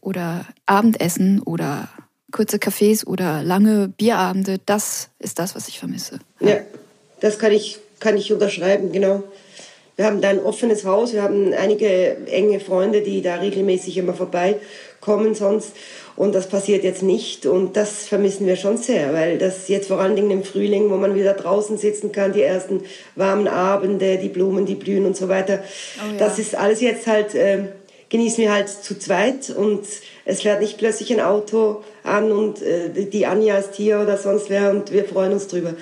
oder 0.00 0.46
Abendessen 0.66 1.40
oder 1.40 1.88
kurze 2.32 2.58
Cafés 2.58 3.06
oder 3.06 3.42
lange 3.42 3.88
Bierabende, 3.88 4.58
das 4.64 5.10
ist 5.18 5.38
das, 5.38 5.54
was 5.54 5.68
ich 5.68 5.78
vermisse. 5.78 6.18
Ja, 6.40 6.60
das 7.20 7.38
kann 7.38 7.52
ich 7.52 7.78
kann 8.00 8.16
ich 8.16 8.32
unterschreiben, 8.32 8.92
genau. 8.92 9.24
Wir 9.98 10.06
haben 10.06 10.20
da 10.20 10.28
ein 10.28 10.40
offenes 10.40 10.84
Haus, 10.84 11.12
wir 11.12 11.24
haben 11.24 11.52
einige 11.52 12.18
enge 12.28 12.60
Freunde, 12.60 13.00
die 13.00 13.20
da 13.20 13.34
regelmäßig 13.34 13.96
immer 13.96 14.14
vorbeikommen 14.14 15.34
sonst. 15.34 15.72
Und 16.14 16.36
das 16.36 16.48
passiert 16.48 16.84
jetzt 16.84 17.02
nicht 17.02 17.46
und 17.46 17.76
das 17.76 18.06
vermissen 18.06 18.46
wir 18.46 18.54
schon 18.54 18.76
sehr, 18.76 19.12
weil 19.12 19.38
das 19.38 19.66
jetzt 19.66 19.88
vor 19.88 19.98
allen 19.98 20.14
Dingen 20.14 20.30
im 20.30 20.44
Frühling, 20.44 20.88
wo 20.90 20.96
man 20.96 21.16
wieder 21.16 21.32
draußen 21.32 21.78
sitzen 21.78 22.12
kann, 22.12 22.32
die 22.32 22.42
ersten 22.42 22.84
warmen 23.16 23.48
Abende, 23.48 24.18
die 24.18 24.28
Blumen, 24.28 24.66
die 24.66 24.76
blühen 24.76 25.04
und 25.04 25.16
so 25.16 25.28
weiter. 25.28 25.64
Oh 25.98 26.12
ja. 26.12 26.18
Das 26.18 26.38
ist 26.38 26.54
alles 26.54 26.80
jetzt 26.80 27.08
halt, 27.08 27.34
äh, 27.34 27.64
genießen 28.08 28.38
wir 28.38 28.52
halt 28.52 28.68
zu 28.68 28.96
zweit 29.00 29.50
und 29.50 29.80
es 30.24 30.42
fährt 30.42 30.60
nicht 30.60 30.78
plötzlich 30.78 31.12
ein 31.12 31.20
Auto 31.20 31.82
an 32.04 32.30
und 32.30 32.62
äh, 32.62 33.04
die 33.04 33.26
Anja 33.26 33.58
ist 33.58 33.74
hier 33.74 33.98
oder 33.98 34.16
sonst 34.16 34.48
wer 34.48 34.70
und 34.70 34.92
wir 34.92 35.04
freuen 35.06 35.32
uns 35.32 35.48
drüber. 35.48 35.74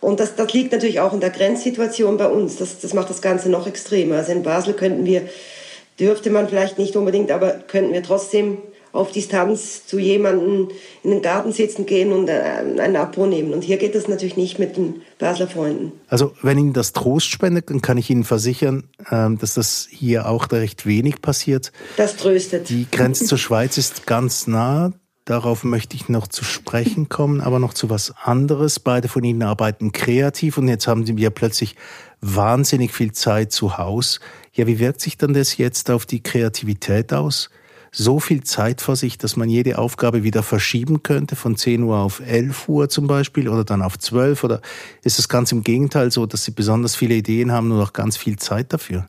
Und 0.00 0.20
das, 0.20 0.36
das 0.36 0.52
liegt 0.52 0.72
natürlich 0.72 1.00
auch 1.00 1.12
in 1.12 1.20
der 1.20 1.30
Grenzsituation 1.30 2.16
bei 2.16 2.26
uns. 2.26 2.56
Das, 2.56 2.80
das 2.80 2.94
macht 2.94 3.10
das 3.10 3.22
Ganze 3.22 3.48
noch 3.48 3.66
extremer. 3.66 4.16
Also 4.16 4.32
in 4.32 4.42
Basel 4.42 4.74
könnten 4.74 5.04
wir, 5.04 5.22
dürfte 5.98 6.30
man 6.30 6.48
vielleicht 6.48 6.78
nicht 6.78 6.96
unbedingt, 6.96 7.30
aber 7.30 7.50
könnten 7.52 7.92
wir 7.92 8.02
trotzdem 8.02 8.58
auf 8.94 9.10
Distanz 9.10 9.86
zu 9.86 9.98
jemandem 9.98 10.68
in 11.02 11.10
den 11.10 11.20
Garten 11.20 11.52
sitzen 11.52 11.84
gehen 11.84 12.12
und 12.12 12.28
äh, 12.28 12.32
einen 12.78 12.96
Abo 12.96 13.26
nehmen. 13.26 13.52
Und 13.52 13.64
hier 13.64 13.76
geht 13.76 13.94
das 13.96 14.06
natürlich 14.06 14.36
nicht 14.36 14.60
mit 14.60 14.76
den 14.76 15.02
Basler 15.18 15.48
Freunden. 15.48 15.92
Also 16.08 16.32
wenn 16.42 16.58
Ihnen 16.58 16.72
das 16.72 16.92
Trost 16.92 17.28
spendet, 17.28 17.70
dann 17.70 17.82
kann 17.82 17.98
ich 17.98 18.08
Ihnen 18.08 18.22
versichern, 18.22 18.84
ähm, 19.10 19.36
dass 19.38 19.54
das 19.54 19.88
hier 19.90 20.28
auch 20.28 20.50
recht 20.52 20.86
wenig 20.86 21.20
passiert. 21.20 21.72
Das 21.96 22.16
tröstet. 22.16 22.68
Die 22.68 22.86
Grenze 22.88 23.24
zur 23.24 23.38
Schweiz 23.38 23.78
ist 23.78 24.06
ganz 24.06 24.46
nah. 24.46 24.92
Darauf 25.24 25.64
möchte 25.64 25.96
ich 25.96 26.10
noch 26.10 26.28
zu 26.28 26.44
sprechen 26.44 27.08
kommen, 27.08 27.40
aber 27.40 27.58
noch 27.58 27.72
zu 27.72 27.88
was 27.88 28.12
anderes. 28.22 28.78
Beide 28.78 29.08
von 29.08 29.24
Ihnen 29.24 29.42
arbeiten 29.42 29.90
kreativ 29.90 30.58
und 30.58 30.68
jetzt 30.68 30.86
haben 30.86 31.06
Sie 31.06 31.14
ja 31.14 31.30
plötzlich 31.30 31.76
wahnsinnig 32.20 32.92
viel 32.92 33.12
Zeit 33.12 33.50
zu 33.50 33.78
Hause. 33.78 34.20
Ja, 34.52 34.66
wie 34.66 34.78
wirkt 34.78 35.00
sich 35.00 35.16
dann 35.16 35.32
das 35.32 35.56
jetzt 35.56 35.90
auf 35.90 36.04
die 36.04 36.22
Kreativität 36.22 37.14
aus? 37.14 37.48
So 37.90 38.20
viel 38.20 38.42
Zeit 38.42 38.82
vor 38.82 38.96
sich, 38.96 39.16
dass 39.16 39.36
man 39.36 39.48
jede 39.48 39.78
Aufgabe 39.78 40.24
wieder 40.24 40.42
verschieben 40.42 41.02
könnte, 41.02 41.36
von 41.36 41.56
10 41.56 41.84
Uhr 41.84 41.96
auf 41.96 42.20
11 42.20 42.68
Uhr 42.68 42.88
zum 42.90 43.06
Beispiel 43.06 43.48
oder 43.48 43.64
dann 43.64 43.80
auf 43.80 43.98
12? 43.98 44.44
Oder 44.44 44.60
ist 45.04 45.18
es 45.18 45.30
ganz 45.30 45.52
im 45.52 45.62
Gegenteil 45.62 46.10
so, 46.10 46.26
dass 46.26 46.44
Sie 46.44 46.50
besonders 46.50 46.96
viele 46.96 47.14
Ideen 47.14 47.50
haben 47.50 47.72
und 47.72 47.80
auch 47.80 47.94
ganz 47.94 48.18
viel 48.18 48.36
Zeit 48.36 48.74
dafür? 48.74 49.08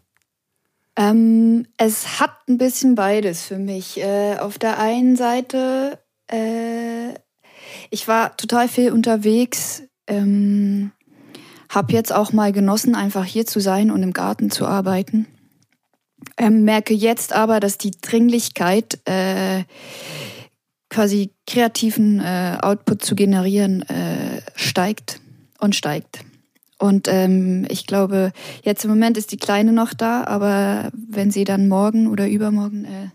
Ähm, 0.97 1.67
es 1.77 2.21
hat 2.21 2.47
ein 2.47 2.57
bisschen 2.57 2.95
beides 2.95 3.43
für 3.43 3.57
mich. 3.57 3.99
Äh, 3.99 4.37
auf 4.37 4.57
der 4.57 4.79
einen 4.79 5.17
Seite 5.17 5.99
äh, 6.27 7.13
ich 7.89 8.07
war 8.07 8.35
total 8.37 8.67
viel 8.67 8.91
unterwegs. 8.91 9.83
Ähm, 10.07 10.91
habe 11.69 11.93
jetzt 11.93 12.13
auch 12.13 12.31
mal 12.31 12.51
genossen, 12.51 12.95
einfach 12.95 13.25
hier 13.25 13.45
zu 13.45 13.59
sein 13.59 13.91
und 13.91 14.03
im 14.03 14.13
Garten 14.13 14.51
zu 14.51 14.65
arbeiten. 14.65 15.27
Ähm, 16.37 16.63
merke 16.63 16.93
jetzt 16.93 17.33
aber, 17.33 17.59
dass 17.59 17.77
die 17.77 17.91
Dringlichkeit, 17.91 18.99
äh, 19.05 19.63
quasi 20.89 21.31
kreativen 21.47 22.19
äh, 22.19 22.57
Output 22.61 23.03
zu 23.03 23.15
generieren, 23.15 23.81
äh, 23.83 24.41
steigt 24.55 25.19
und 25.59 25.75
steigt. 25.75 26.23
Und 26.77 27.07
ähm, 27.07 27.65
ich 27.69 27.87
glaube, 27.87 28.31
jetzt 28.63 28.83
im 28.83 28.91
Moment 28.91 29.17
ist 29.17 29.31
die 29.31 29.37
Kleine 29.37 29.71
noch 29.71 29.93
da, 29.93 30.23
aber 30.25 30.89
wenn 30.93 31.31
sie 31.31 31.43
dann 31.43 31.67
morgen 31.67 32.07
oder 32.07 32.27
übermorgen 32.27 32.85
äh, 32.85 33.09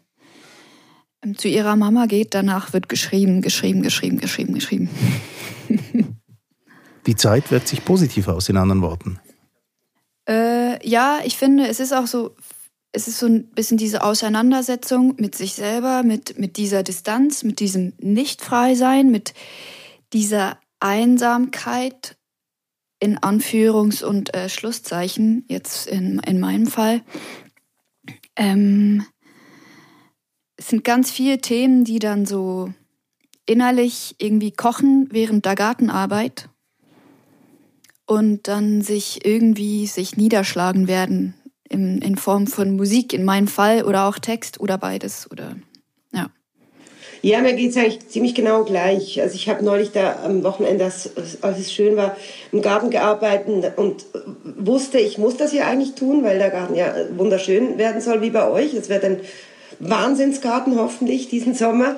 zu 1.36 1.48
ihrer 1.48 1.76
Mama 1.76 2.06
geht, 2.06 2.34
danach 2.34 2.72
wird 2.72 2.88
geschrieben, 2.88 3.42
geschrieben, 3.42 3.82
geschrieben, 3.82 4.18
geschrieben, 4.18 4.54
geschrieben. 4.54 4.88
Die 7.06 7.16
Zeit 7.16 7.50
wirkt 7.50 7.68
sich 7.68 7.84
positiv 7.84 8.28
aus, 8.28 8.48
in 8.48 8.56
anderen 8.56 8.82
Worten. 8.82 9.18
Äh, 10.28 10.86
ja, 10.86 11.20
ich 11.24 11.36
finde, 11.36 11.66
es 11.66 11.80
ist 11.80 11.92
auch 11.92 12.06
so, 12.06 12.36
es 12.92 13.08
ist 13.08 13.18
so 13.18 13.26
ein 13.26 13.48
bisschen 13.50 13.76
diese 13.76 14.02
Auseinandersetzung 14.02 15.14
mit 15.18 15.34
sich 15.34 15.54
selber, 15.54 16.02
mit, 16.02 16.38
mit 16.38 16.56
dieser 16.56 16.82
Distanz, 16.82 17.42
mit 17.42 17.60
diesem 17.60 17.92
Nicht-Frei-Sein, 17.98 19.10
mit 19.10 19.34
dieser 20.12 20.58
Einsamkeit 20.80 22.16
in 22.98 23.18
Anführungs- 23.18 24.04
und 24.04 24.34
äh, 24.34 24.48
Schlusszeichen, 24.48 25.44
jetzt 25.48 25.86
in, 25.86 26.20
in 26.20 26.38
meinem 26.38 26.66
Fall. 26.66 27.02
Ähm, 28.36 29.04
es 30.60 30.68
sind 30.68 30.84
ganz 30.84 31.10
viele 31.10 31.38
Themen, 31.38 31.84
die 31.84 31.98
dann 31.98 32.26
so 32.26 32.68
innerlich 33.46 34.14
irgendwie 34.18 34.52
kochen 34.52 35.08
während 35.10 35.46
der 35.46 35.54
Gartenarbeit 35.54 36.50
und 38.06 38.46
dann 38.46 38.82
sich 38.82 39.24
irgendwie 39.24 39.86
sich 39.86 40.18
niederschlagen 40.18 40.86
werden 40.86 41.34
in, 41.66 42.02
in 42.02 42.16
Form 42.16 42.46
von 42.46 42.76
Musik 42.76 43.14
in 43.14 43.24
meinem 43.24 43.48
Fall 43.48 43.84
oder 43.84 44.06
auch 44.06 44.18
Text 44.18 44.60
oder 44.60 44.76
beides 44.76 45.30
oder 45.30 45.56
ja. 46.12 46.28
Mir 47.22 47.54
geht 47.54 47.70
es 47.70 47.76
eigentlich 47.78 48.08
ziemlich 48.08 48.34
genau 48.34 48.64
gleich. 48.64 49.18
Also 49.22 49.36
ich 49.36 49.48
habe 49.48 49.64
neulich 49.64 49.92
da 49.92 50.24
am 50.24 50.42
Wochenende, 50.42 50.84
als, 50.84 51.10
als 51.42 51.58
es 51.58 51.72
schön 51.72 51.96
war, 51.96 52.18
im 52.52 52.60
Garten 52.60 52.90
gearbeitet 52.90 53.78
und 53.78 54.04
wusste, 54.44 54.98
ich 54.98 55.16
muss 55.16 55.38
das 55.38 55.54
ja 55.54 55.66
eigentlich 55.66 55.94
tun, 55.94 56.22
weil 56.22 56.38
der 56.38 56.50
Garten 56.50 56.74
ja 56.74 56.94
wunderschön 57.16 57.78
werden 57.78 58.02
soll 58.02 58.20
wie 58.20 58.30
bei 58.30 58.46
euch. 58.46 58.74
Es 58.74 58.90
wird 58.90 59.04
ein 59.04 59.20
Wahnsinnsgarten 59.80 60.78
hoffentlich 60.78 61.28
diesen 61.28 61.54
Sommer. 61.54 61.96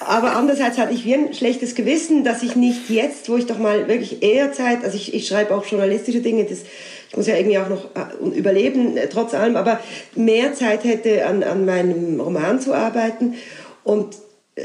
aber 0.00 0.36
andererseits 0.36 0.78
hatte 0.78 0.94
ich 0.94 1.04
wie 1.04 1.14
ein 1.14 1.34
schlechtes 1.34 1.74
Gewissen, 1.74 2.24
dass 2.24 2.42
ich 2.42 2.56
nicht 2.56 2.88
jetzt, 2.90 3.28
wo 3.28 3.36
ich 3.36 3.46
doch 3.46 3.58
mal 3.58 3.88
wirklich 3.88 4.22
eher 4.22 4.52
Zeit, 4.52 4.84
also 4.84 4.96
ich, 4.96 5.14
ich 5.14 5.26
schreibe 5.26 5.54
auch 5.54 5.64
journalistische 5.64 6.20
Dinge, 6.20 6.44
das, 6.44 6.60
ich 7.08 7.16
muss 7.16 7.26
ja 7.26 7.36
irgendwie 7.36 7.58
auch 7.58 7.68
noch 7.68 7.84
äh, 7.94 8.36
überleben, 8.36 8.96
äh, 8.96 9.08
trotz 9.08 9.34
allem, 9.34 9.56
aber 9.56 9.80
mehr 10.14 10.54
Zeit 10.54 10.84
hätte, 10.84 11.26
an, 11.26 11.42
an 11.42 11.64
meinem 11.64 12.20
Roman 12.20 12.60
zu 12.60 12.74
arbeiten. 12.74 13.34
Und 13.84 14.16
äh, 14.56 14.62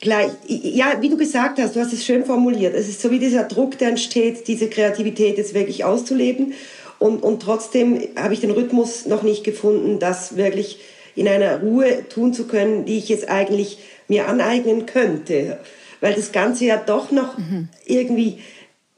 gleich, 0.00 0.30
ja, 0.46 0.94
wie 1.00 1.08
du 1.08 1.16
gesagt 1.16 1.58
hast, 1.58 1.76
du 1.76 1.80
hast 1.80 1.92
es 1.92 2.04
schön 2.04 2.24
formuliert. 2.24 2.74
Es 2.74 2.88
ist 2.88 3.02
so 3.02 3.10
wie 3.10 3.18
dieser 3.18 3.44
Druck, 3.44 3.78
der 3.78 3.88
entsteht, 3.88 4.48
diese 4.48 4.68
Kreativität 4.68 5.36
jetzt 5.36 5.54
wirklich 5.54 5.84
auszuleben. 5.84 6.54
Und, 6.98 7.22
und 7.22 7.42
trotzdem 7.42 8.00
habe 8.16 8.34
ich 8.34 8.40
den 8.40 8.50
Rhythmus 8.50 9.06
noch 9.06 9.22
nicht 9.22 9.44
gefunden, 9.44 9.98
das 9.98 10.36
wirklich 10.36 10.80
in 11.14 11.28
einer 11.28 11.60
Ruhe 11.60 12.08
tun 12.08 12.32
zu 12.32 12.46
können, 12.46 12.84
die 12.84 12.98
ich 12.98 13.08
jetzt 13.08 13.28
eigentlich 13.28 13.78
mir 14.08 14.28
aneignen 14.28 14.86
könnte. 14.86 15.58
Weil 16.00 16.14
das 16.14 16.32
Ganze 16.32 16.64
ja 16.64 16.76
doch 16.76 17.10
noch 17.10 17.38
mhm. 17.38 17.68
irgendwie 17.84 18.38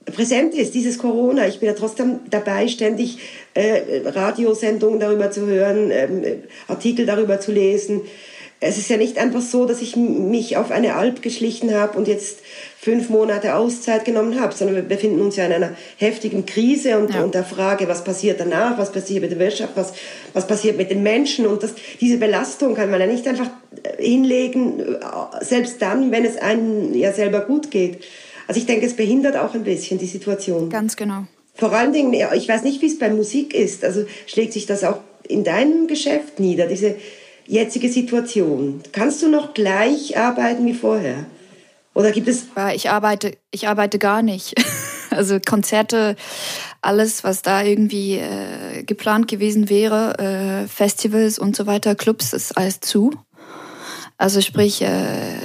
präsent 0.04 0.54
ist, 0.54 0.74
dieses 0.74 0.98
Corona. 0.98 1.46
Ich 1.46 1.60
bin 1.60 1.68
ja 1.68 1.74
trotzdem 1.74 2.20
dabei, 2.30 2.68
ständig 2.68 3.18
äh, 3.54 4.02
Radiosendungen 4.04 4.98
darüber 5.00 5.30
zu 5.30 5.46
hören, 5.46 5.90
ähm, 5.90 6.22
Artikel 6.68 7.06
darüber 7.06 7.40
zu 7.40 7.52
lesen. 7.52 8.02
Es 8.62 8.78
ist 8.78 8.88
ja 8.88 8.96
nicht 8.96 9.18
einfach 9.18 9.40
so, 9.40 9.66
dass 9.66 9.82
ich 9.82 9.96
mich 9.96 10.56
auf 10.56 10.70
eine 10.70 10.94
Alp 10.94 11.20
geschlichen 11.20 11.74
habe 11.74 11.98
und 11.98 12.06
jetzt 12.06 12.38
fünf 12.78 13.10
Monate 13.10 13.56
Auszeit 13.56 14.04
genommen 14.04 14.40
habe, 14.40 14.54
sondern 14.54 14.76
wir 14.76 14.82
befinden 14.82 15.20
uns 15.20 15.36
ja 15.36 15.46
in 15.46 15.52
einer 15.52 15.72
heftigen 15.96 16.46
Krise 16.46 16.98
und, 16.98 17.12
ja. 17.12 17.24
und 17.24 17.34
der 17.34 17.44
Frage, 17.44 17.88
was 17.88 18.04
passiert 18.04 18.38
danach, 18.38 18.78
was 18.78 18.92
passiert 18.92 19.22
mit 19.22 19.32
der 19.32 19.40
Wirtschaft, 19.40 19.72
was, 19.74 19.92
was 20.32 20.46
passiert 20.46 20.76
mit 20.76 20.90
den 20.90 21.02
Menschen. 21.02 21.46
Und 21.46 21.62
das, 21.62 21.74
diese 22.00 22.18
Belastung 22.18 22.74
kann 22.74 22.90
man 22.90 23.00
ja 23.00 23.06
nicht 23.08 23.26
einfach 23.26 23.50
hinlegen, 23.98 24.96
selbst 25.40 25.82
dann, 25.82 26.12
wenn 26.12 26.24
es 26.24 26.36
einem 26.36 26.94
ja 26.94 27.12
selber 27.12 27.40
gut 27.40 27.70
geht. 27.70 28.04
Also 28.46 28.60
ich 28.60 28.66
denke, 28.66 28.86
es 28.86 28.94
behindert 28.94 29.36
auch 29.36 29.54
ein 29.54 29.64
bisschen 29.64 29.98
die 29.98 30.06
Situation. 30.06 30.70
Ganz 30.70 30.96
genau. 30.96 31.24
Vor 31.54 31.72
allen 31.72 31.92
Dingen, 31.92 32.14
ich 32.34 32.48
weiß 32.48 32.62
nicht, 32.62 32.80
wie 32.80 32.86
es 32.86 32.98
bei 32.98 33.10
Musik 33.10 33.54
ist. 33.54 33.84
Also 33.84 34.04
schlägt 34.26 34.52
sich 34.52 34.66
das 34.66 34.84
auch 34.84 34.98
in 35.26 35.44
deinem 35.44 35.86
Geschäft 35.86 36.40
nieder, 36.40 36.66
diese 36.66 36.96
jetzige 37.46 37.88
Situation? 37.88 38.82
Kannst 38.92 39.22
du 39.22 39.28
noch 39.28 39.54
gleich 39.54 40.16
arbeiten 40.16 40.66
wie 40.66 40.74
vorher? 40.74 41.26
Oder 41.94 42.12
gibt 42.12 42.28
es? 42.28 42.46
Ich 42.74 42.90
arbeite, 42.90 43.36
ich 43.50 43.68
arbeite 43.68 43.98
gar 43.98 44.22
nicht. 44.22 44.54
Also 45.12 45.38
Konzerte, 45.46 46.16
alles, 46.80 47.22
was 47.22 47.42
da 47.42 47.62
irgendwie 47.62 48.14
äh, 48.14 48.82
geplant 48.82 49.28
gewesen 49.28 49.68
wäre, 49.68 50.18
äh, 50.64 50.66
Festivals 50.66 51.38
und 51.38 51.54
so 51.54 51.66
weiter, 51.66 51.94
Clubs, 51.94 52.32
ist 52.32 52.56
alles 52.56 52.80
zu. 52.80 53.12
Also 54.16 54.40
sprich, 54.40 54.80
äh, 54.80 55.36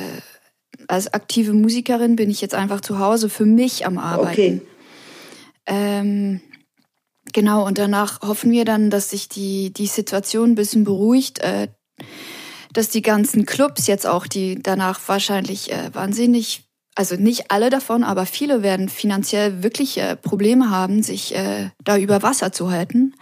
als 0.87 1.13
aktive 1.13 1.53
Musikerin 1.53 2.15
bin 2.15 2.29
ich 2.29 2.39
jetzt 2.39 2.55
einfach 2.55 2.79
zu 2.79 2.99
Hause 2.99 3.27
für 3.27 3.45
mich 3.45 3.85
am 3.85 3.97
Arbeiten. 3.97 4.31
Okay. 4.31 4.61
Ähm, 5.65 6.41
genau, 7.33 7.65
und 7.65 7.77
danach 7.77 8.21
hoffen 8.21 8.51
wir 8.51 8.63
dann, 8.63 8.89
dass 8.89 9.09
sich 9.09 9.27
die, 9.27 9.73
die 9.73 9.87
Situation 9.87 10.51
ein 10.51 10.55
bisschen 10.55 10.85
beruhigt. 10.85 11.39
Äh, 11.39 11.67
dass 12.73 12.89
die 12.89 13.01
ganzen 13.01 13.45
Clubs 13.45 13.87
jetzt 13.87 14.05
auch, 14.05 14.27
die 14.27 14.61
danach 14.61 14.99
wahrscheinlich 15.07 15.71
äh, 15.71 15.93
wahnsinnig, 15.93 16.63
also 16.95 17.15
nicht 17.15 17.51
alle 17.51 17.69
davon, 17.69 18.03
aber 18.03 18.25
viele 18.25 18.63
werden 18.63 18.89
finanziell 18.89 19.63
wirklich 19.63 19.97
äh, 19.97 20.15
Probleme 20.15 20.69
haben, 20.69 21.03
sich 21.03 21.35
äh, 21.35 21.69
da 21.83 21.97
über 21.97 22.23
Wasser 22.23 22.51
zu 22.51 22.71
halten. 22.71 23.15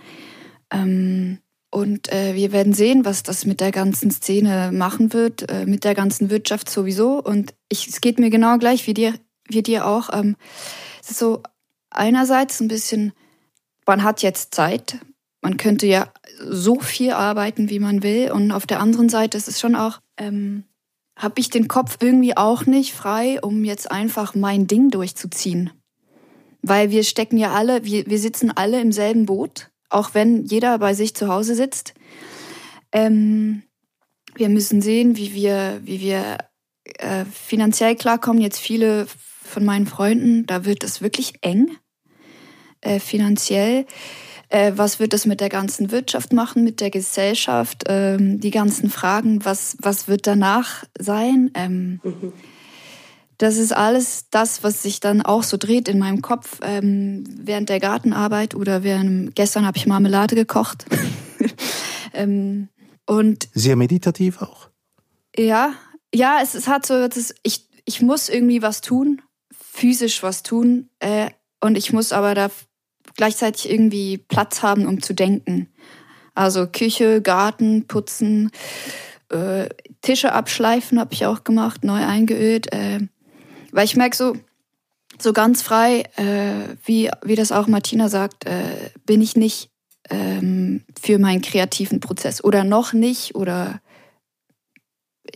Ähm, 0.72 1.40
und 1.76 2.12
äh, 2.14 2.36
wir 2.36 2.54
werden 2.54 2.74
sehen, 2.74 3.04
was 3.04 3.24
das 3.24 3.46
mit 3.46 3.60
der 3.60 3.72
ganzen 3.72 4.10
Szene 4.10 4.72
machen 4.72 5.12
wird, 5.12 5.50
äh, 5.52 5.66
mit 5.66 5.84
der 5.84 5.94
ganzen 5.94 6.30
Wirtschaft 6.30 6.70
sowieso. 6.70 7.22
Und 7.22 7.54
ich, 7.68 7.88
es 7.88 8.00
geht 8.00 8.18
mir 8.18 8.30
genau 8.30 8.58
gleich 8.58 8.88
wie 8.88 8.94
dir, 8.94 9.14
wie 9.50 9.62
dir 9.62 9.86
auch. 9.86 10.10
Ähm, 10.14 10.38
es 11.04 11.12
ist 11.12 11.20
so 11.20 11.44
einerseits 11.90 12.62
ein 12.62 12.70
bisschen, 12.70 13.12
man 13.86 14.04
hat 14.04 14.22
jetzt 14.22 14.56
Zeit, 14.56 15.00
man 15.46 15.58
könnte 15.58 15.86
ja 15.86 16.12
so 16.40 16.80
viel 16.80 17.12
arbeiten, 17.12 17.70
wie 17.70 17.78
man 17.78 18.02
will. 18.02 18.32
Und 18.32 18.52
auf 18.52 18.66
der 18.66 18.80
anderen 18.80 19.10
Seite 19.10 19.38
ist 19.38 19.48
es 19.48 19.60
schon 19.60 19.76
auch, 19.76 20.00
ähm, 20.18 20.64
habe 21.16 21.40
ich 21.40 21.52
den 21.52 21.68
Kopf 21.68 22.00
irgendwie 22.02 22.36
auch 22.36 22.66
nicht 22.66 22.94
frei, 22.94 23.40
um 23.40 23.64
jetzt 23.64 23.92
einfach 23.92 24.34
mein 24.34 24.66
Ding 24.66 24.90
durchzuziehen. 24.90 25.70
Weil 26.64 26.90
wir 26.90 27.04
stecken 27.04 27.38
ja 27.38 27.54
alle, 27.54 27.86
wir, 27.86 28.08
wir 28.08 28.18
sitzen 28.18 28.50
alle 28.50 28.82
im 28.82 28.92
selben 28.92 29.28
Boot, 29.28 29.70
auch 29.90 30.16
wenn 30.16 30.46
jeder 30.46 30.80
bei 30.80 30.96
sich 30.96 31.14
zu 31.14 31.28
Hause 31.28 31.54
sitzt. 31.54 31.94
Ähm, 32.92 33.62
wir 34.34 34.50
müssen 34.50 34.82
sehen, 34.82 35.16
wie 35.16 35.36
wir, 35.36 35.80
wie 35.84 36.02
wir 36.02 36.40
äh, 36.98 37.24
finanziell 37.26 37.96
klarkommen. 37.96 38.42
Jetzt 38.42 38.60
viele 38.60 39.06
von 39.44 39.64
meinen 39.64 39.86
Freunden, 39.86 40.48
da 40.48 40.66
wird 40.66 40.84
es 40.84 41.04
wirklich 41.04 41.36
eng 41.42 41.78
äh, 42.82 43.00
finanziell. 43.00 43.86
Äh, 44.50 44.74
was 44.76 45.00
wird 45.00 45.14
das 45.14 45.26
mit 45.26 45.42
der 45.42 45.50
ganzen 45.50 45.92
Wirtschaft 45.92 46.34
machen, 46.34 46.64
mit 46.64 46.82
der 46.82 46.90
Gesellschaft? 46.90 47.84
Ähm, 47.88 48.40
die 48.40 48.52
ganzen 48.52 48.90
Fragen, 48.90 49.44
was, 49.46 49.78
was 49.80 50.08
wird 50.08 50.28
danach 50.28 50.84
sein? 51.00 51.52
Ähm, 51.54 52.00
mhm. 52.04 52.34
Das 53.38 53.58
ist 53.58 53.76
alles 53.76 54.30
das, 54.30 54.64
was 54.64 54.82
sich 54.84 55.02
dann 55.02 55.22
auch 55.22 55.44
so 55.44 55.58
dreht 55.58 55.90
in 55.90 56.00
meinem 56.00 56.22
Kopf 56.22 56.60
ähm, 56.62 57.26
während 57.28 57.70
der 57.70 57.80
Gartenarbeit 57.80 58.56
oder 58.56 58.84
während 58.84 59.36
gestern 59.36 59.66
habe 59.66 59.78
ich 59.78 59.88
Marmelade 59.88 60.36
gekocht. 60.36 60.86
ähm, 62.14 62.70
und 63.06 63.50
sehr 63.54 63.76
meditativ 63.76 64.42
auch. 64.42 64.70
Ja, 65.38 65.74
ja, 66.14 66.40
es, 66.42 66.56
es 66.56 66.68
hat 66.70 66.86
so, 66.86 67.08
das, 67.10 67.36
ich 67.44 67.66
ich 67.86 68.02
muss 68.02 68.30
irgendwie 68.30 68.62
was 68.62 68.82
tun, 68.82 69.22
physisch 69.52 70.24
was 70.24 70.44
tun, 70.44 70.90
äh, 71.00 71.30
und 71.62 71.78
ich 71.78 71.94
muss 71.94 72.12
aber 72.12 72.36
da 72.36 72.50
gleichzeitig 73.16 73.70
irgendwie 73.70 74.18
Platz 74.18 74.62
haben, 74.62 74.86
um 74.86 75.02
zu 75.02 75.14
denken. 75.14 75.70
Also 76.34 76.68
Küche, 76.68 77.22
Garten, 77.22 77.88
putzen, 77.88 78.52
äh, 79.30 79.70
Tische 80.02 80.34
abschleifen 80.34 81.00
habe 81.00 81.14
ich 81.14 81.26
auch 81.26 81.44
gemacht, 81.44 81.84
neu 81.84 82.06
eingeölt. 82.06 82.72
Äh, 82.74 83.00
weil 83.72 83.86
ich 83.86 83.96
merke 83.96 84.16
so, 84.16 84.36
so 85.20 85.34
ganz 85.34 85.62
frei, 85.62 86.04
äh, 86.18 86.76
wie, 86.84 87.10
wie 87.24 87.36
das 87.36 87.52
auch 87.52 87.68
Martina 87.68 88.10
sagt, 88.10 88.46
äh, 88.46 88.92
bin 89.06 89.22
ich 89.22 89.36
nicht 89.36 89.70
ähm, 90.10 90.84
für 91.00 91.20
meinen 91.20 91.42
kreativen 91.42 92.00
Prozess. 92.00 92.44
Oder 92.44 92.64
noch 92.64 92.94
nicht, 92.94 93.36
oder 93.36 93.82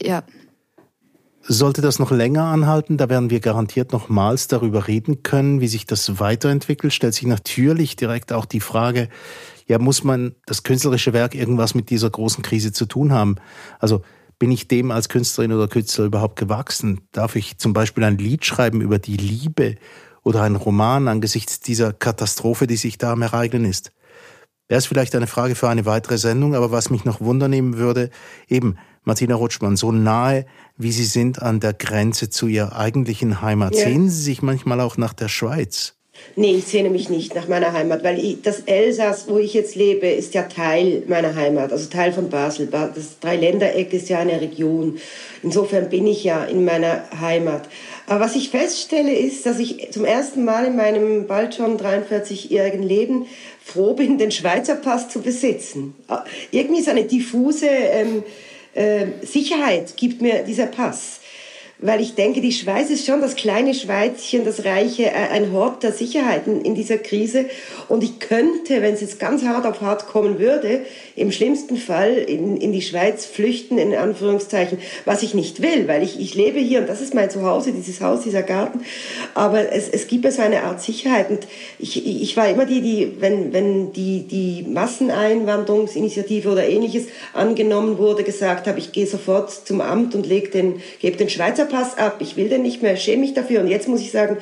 ja. 0.01 0.23
Sollte 1.51 1.81
das 1.81 1.97
noch 1.97 2.11
länger 2.11 2.43
anhalten, 2.43 2.97
da 2.97 3.09
werden 3.09 3.31
wir 3.31 3.39
garantiert 3.39 3.91
nochmals 3.91 4.47
darüber 4.47 4.87
reden 4.87 5.23
können, 5.23 5.61
wie 5.61 5.67
sich 5.67 5.87
das 5.87 6.19
weiterentwickelt, 6.19 6.93
stellt 6.93 7.15
sich 7.15 7.25
natürlich 7.25 7.95
direkt 7.95 8.31
auch 8.31 8.45
die 8.45 8.59
Frage, 8.59 9.09
ja, 9.65 9.79
muss 9.79 10.03
man 10.03 10.35
das 10.45 10.61
künstlerische 10.61 11.11
Werk 11.11 11.33
irgendwas 11.33 11.73
mit 11.73 11.89
dieser 11.89 12.11
großen 12.11 12.43
Krise 12.43 12.71
zu 12.71 12.85
tun 12.85 13.11
haben? 13.11 13.37
Also 13.79 14.03
bin 14.37 14.51
ich 14.51 14.67
dem 14.67 14.91
als 14.91 15.09
Künstlerin 15.09 15.51
oder 15.51 15.67
Künstler 15.67 16.05
überhaupt 16.05 16.35
gewachsen? 16.37 17.01
Darf 17.13 17.35
ich 17.35 17.57
zum 17.57 17.73
Beispiel 17.73 18.03
ein 18.03 18.19
Lied 18.19 18.45
schreiben 18.45 18.79
über 18.81 18.99
die 18.99 19.17
Liebe 19.17 19.77
oder 20.21 20.43
einen 20.43 20.55
Roman 20.55 21.07
angesichts 21.07 21.61
dieser 21.61 21.93
Katastrophe, 21.93 22.67
die 22.67 22.77
sich 22.77 22.99
da 22.99 23.13
am 23.13 23.23
Ereignen 23.23 23.65
ist? 23.65 23.91
Wäre 24.67 24.77
es 24.77 24.85
vielleicht 24.85 25.15
eine 25.15 25.25
Frage 25.25 25.55
für 25.55 25.67
eine 25.67 25.87
weitere 25.87 26.19
Sendung, 26.19 26.53
aber 26.53 26.69
was 26.69 26.91
mich 26.91 27.05
noch 27.05 27.21
wundernehmen 27.21 27.77
würde, 27.77 28.11
eben, 28.47 28.77
Martina 29.03 29.35
Rutschmann, 29.35 29.75
so 29.75 29.91
nahe, 29.91 30.45
wie 30.77 30.91
Sie 30.91 31.05
sind 31.05 31.41
an 31.41 31.59
der 31.59 31.73
Grenze 31.73 32.29
zu 32.29 32.47
Ihrer 32.47 32.75
eigentlichen 32.75 33.41
Heimat. 33.41 33.75
Ja. 33.75 33.85
Sehen 33.85 34.09
Sie 34.09 34.21
sich 34.21 34.41
manchmal 34.41 34.81
auch 34.81 34.97
nach 34.97 35.13
der 35.13 35.29
Schweiz? 35.29 35.95
Nee, 36.35 36.55
ich 36.55 36.65
sehne 36.65 36.89
mich 36.89 37.09
nicht 37.09 37.35
nach 37.35 37.47
meiner 37.47 37.73
Heimat, 37.73 38.03
weil 38.03 38.19
ich, 38.19 38.41
das 38.41 38.61
Elsass, 38.61 39.27
wo 39.27 39.37
ich 39.37 39.53
jetzt 39.53 39.75
lebe, 39.75 40.07
ist 40.07 40.33
ja 40.33 40.43
Teil 40.43 41.03
meiner 41.07 41.35
Heimat, 41.35 41.71
also 41.71 41.89
Teil 41.89 42.11
von 42.11 42.29
Basel. 42.29 42.67
Das 42.67 43.19
Dreiländereck 43.19 43.91
ist 43.93 44.09
ja 44.09 44.19
eine 44.19 44.39
Region. 44.39 44.99
Insofern 45.43 45.89
bin 45.89 46.07
ich 46.07 46.23
ja 46.23 46.45
in 46.45 46.65
meiner 46.65 47.03
Heimat. 47.19 47.67
Aber 48.07 48.21
was 48.21 48.35
ich 48.35 48.49
feststelle, 48.49 49.13
ist, 49.13 49.45
dass 49.45 49.59
ich 49.59 49.91
zum 49.91 50.05
ersten 50.05 50.45
Mal 50.45 50.65
in 50.65 50.75
meinem 50.75 51.27
bald 51.27 51.55
schon 51.55 51.77
43-jährigen 51.77 52.83
Leben 52.83 53.25
froh 53.63 53.93
bin, 53.93 54.17
den 54.17 54.31
Schweizer 54.31 54.75
Pass 54.75 55.09
zu 55.09 55.21
besitzen. 55.21 55.95
Irgendwie 56.51 56.81
so 56.81 56.91
eine 56.91 57.03
diffuse 57.03 57.67
ähm, 57.67 58.17
äh, 58.17 58.48
Sicherheit 59.21 59.97
gibt 59.97 60.21
mir 60.21 60.43
dieser 60.43 60.67
Pass. 60.67 61.19
Weil 61.81 62.01
ich 62.01 62.15
denke, 62.15 62.41
die 62.41 62.51
Schweiz 62.51 62.89
ist 62.89 63.05
schon 63.05 63.21
das 63.21 63.35
kleine 63.35 63.73
Schweizchen, 63.73 64.43
das 64.43 64.65
reiche, 64.65 65.05
äh, 65.05 65.29
ein 65.31 65.53
Hort 65.53 65.81
der 65.81 65.93
Sicherheiten 65.93 66.61
in 66.61 66.75
dieser 66.75 66.97
Krise. 66.97 67.45
Und 67.87 68.03
ich 68.03 68.19
könnte, 68.19 68.81
wenn 68.81 68.93
es 68.93 69.01
jetzt 69.01 69.17
ganz 69.17 69.43
hart 69.43 69.65
auf 69.65 69.79
hart 69.79 70.07
kommen 70.07 70.39
würde, 70.39 70.81
im 71.15 71.31
schlimmsten 71.31 71.77
Fall 71.77 72.15
in, 72.15 72.57
in 72.57 72.73
die 72.73 72.81
Schweiz 72.81 73.25
flüchten, 73.25 73.77
in 73.77 73.95
Anführungszeichen, 73.95 74.79
was 75.05 75.23
ich 75.23 75.33
nicht 75.33 75.61
will, 75.61 75.87
weil 75.87 76.03
ich, 76.03 76.19
ich 76.19 76.35
lebe 76.35 76.59
hier 76.59 76.81
und 76.81 76.89
das 76.89 76.99
ist 76.99 77.13
mein 77.13 77.29
Zuhause, 77.29 77.71
dieses 77.71 78.01
Haus, 78.01 78.23
dieser 78.23 78.43
Garten. 78.43 78.81
Aber 79.33 79.71
es, 79.71 79.87
es 79.87 80.07
gibt 80.07 80.25
mir 80.25 80.33
so 80.33 80.41
eine 80.41 80.63
Art 80.63 80.81
Sicherheit. 80.81 81.29
Und 81.29 81.47
ich, 81.79 82.05
ich 82.05 82.35
war 82.35 82.49
immer 82.49 82.65
die, 82.65 82.81
die, 82.81 83.21
wenn, 83.21 83.53
wenn 83.53 83.93
die, 83.93 84.27
die 84.27 84.65
Masseneinwanderungsinitiative 84.67 86.49
oder 86.49 86.67
ähnliches 86.67 87.05
angenommen 87.33 87.97
wurde, 87.97 88.25
gesagt 88.25 88.67
habe, 88.67 88.79
ich 88.79 88.91
gehe 88.91 89.07
sofort 89.07 89.49
zum 89.49 89.79
Amt 89.79 90.13
und 90.13 90.27
gebe 90.27 91.17
den 91.17 91.29
Schweizer 91.29 91.68
Pass 91.69 91.97
ab. 91.97 92.17
Ich 92.19 92.35
will 92.35 92.49
den 92.49 92.63
nicht 92.63 92.81
mehr, 92.81 92.97
schäme 92.97 93.21
mich 93.21 93.33
dafür. 93.33 93.61
Und 93.61 93.67
jetzt 93.67 93.87
muss 93.87 94.01
ich 94.01 94.11
sagen, 94.11 94.37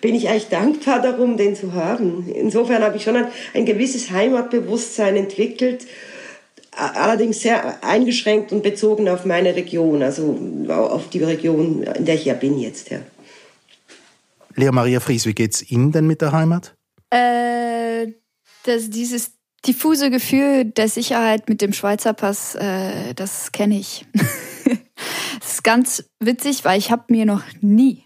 bin 0.00 0.14
ich 0.14 0.28
eigentlich 0.28 0.48
dankbar 0.48 1.02
darum, 1.02 1.36
den 1.36 1.54
zu 1.54 1.74
haben. 1.74 2.30
Insofern 2.34 2.82
habe 2.82 2.96
ich 2.96 3.02
schon 3.02 3.16
ein, 3.16 3.28
ein 3.54 3.66
gewisses 3.66 4.10
Heimatbewusstsein 4.10 5.16
entwickelt 5.16 5.86
allerdings 6.78 7.40
sehr 7.40 7.82
eingeschränkt 7.82 8.52
und 8.52 8.62
bezogen 8.62 9.08
auf 9.08 9.24
meine 9.24 9.56
Region, 9.56 10.02
also 10.02 10.38
auf 10.68 11.10
die 11.10 11.22
Region, 11.22 11.82
in 11.82 12.04
der 12.04 12.14
ich 12.14 12.24
ja 12.24 12.34
bin 12.34 12.58
jetzt. 12.58 12.90
Ja. 12.90 13.00
Lea 14.54 14.70
Maria 14.70 15.00
Fries, 15.00 15.26
wie 15.26 15.34
geht's 15.34 15.68
Ihnen 15.70 15.92
denn 15.92 16.06
mit 16.06 16.20
der 16.20 16.32
Heimat? 16.32 16.74
Äh, 17.10 18.08
das, 18.64 18.90
dieses 18.90 19.32
diffuse 19.66 20.10
Gefühl 20.10 20.66
der 20.66 20.88
Sicherheit 20.88 21.48
mit 21.48 21.60
dem 21.60 21.72
Schweizer 21.72 22.12
Pass, 22.12 22.54
äh, 22.54 23.14
das 23.14 23.52
kenne 23.52 23.78
ich. 23.78 24.06
das 25.40 25.52
ist 25.52 25.64
ganz 25.64 26.04
witzig, 26.20 26.64
weil 26.64 26.78
ich 26.78 26.90
habe 26.90 27.04
mir 27.08 27.26
noch 27.26 27.42
nie 27.60 28.04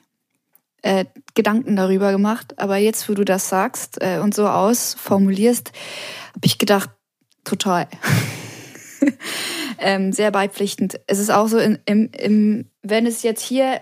äh, 0.82 1.04
Gedanken 1.34 1.76
darüber 1.76 2.12
gemacht, 2.12 2.58
aber 2.58 2.76
jetzt, 2.76 3.08
wo 3.08 3.14
du 3.14 3.24
das 3.24 3.48
sagst 3.48 3.98
äh, 4.00 4.18
und 4.18 4.34
so 4.34 4.48
ausformulierst, 4.48 5.72
habe 6.34 6.46
ich 6.46 6.58
gedacht, 6.58 6.90
total. 7.44 7.86
ähm, 9.78 10.12
sehr 10.12 10.30
beipflichtend. 10.30 11.00
Es 11.06 11.18
ist 11.18 11.30
auch 11.30 11.48
so, 11.48 11.58
in, 11.58 11.78
im, 11.86 12.10
im, 12.12 12.70
wenn 12.82 13.06
es 13.06 13.22
jetzt 13.22 13.42
hier, 13.42 13.80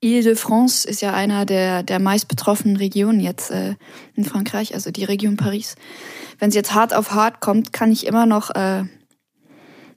Ile-de-France 0.00 0.88
ist 0.88 1.00
ja 1.00 1.12
einer 1.12 1.44
der, 1.44 1.82
der 1.82 1.98
meist 1.98 2.28
betroffenen 2.28 2.76
Regionen 2.76 3.20
jetzt 3.20 3.50
äh, 3.50 3.74
in 4.14 4.24
Frankreich, 4.24 4.74
also 4.74 4.90
die 4.90 5.04
Region 5.04 5.36
Paris. 5.36 5.76
Wenn 6.38 6.50
es 6.50 6.54
jetzt 6.54 6.74
hart 6.74 6.94
auf 6.94 7.12
hart 7.12 7.40
kommt, 7.40 7.72
kann 7.72 7.90
ich 7.90 8.06
immer 8.06 8.26
noch, 8.26 8.50
äh, 8.50 8.84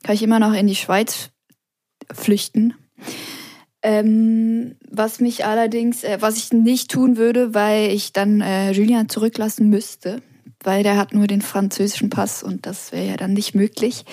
kann 0.04 0.14
ich 0.14 0.24
immer 0.24 0.40
noch 0.40 0.54
in 0.54 0.68
die 0.68 0.76
Schweiz 0.76 1.30
flüchten. 2.14 2.74
Ähm, 3.82 4.76
was 4.90 5.20
mich 5.20 5.46
allerdings, 5.46 6.04
äh, 6.04 6.18
was 6.20 6.38
ich 6.38 6.52
nicht 6.52 6.90
tun 6.90 7.18
würde, 7.18 7.54
weil 7.54 7.92
ich 7.92 8.14
dann 8.14 8.42
äh, 8.42 8.72
Julien 8.72 9.10
zurücklassen 9.10 9.70
müsste, 9.70 10.24
weil 10.64 10.82
der 10.82 10.98
hat 10.98 11.14
nur 11.14 11.28
den 11.28 11.42
französischen 11.42 12.10
Pass 12.10 12.42
und 12.42 12.66
das 12.66 12.92
wäre 12.92 13.08
ja 13.08 13.18
dann 13.18 13.34
nicht 13.34 13.54
möglich. 13.54 14.04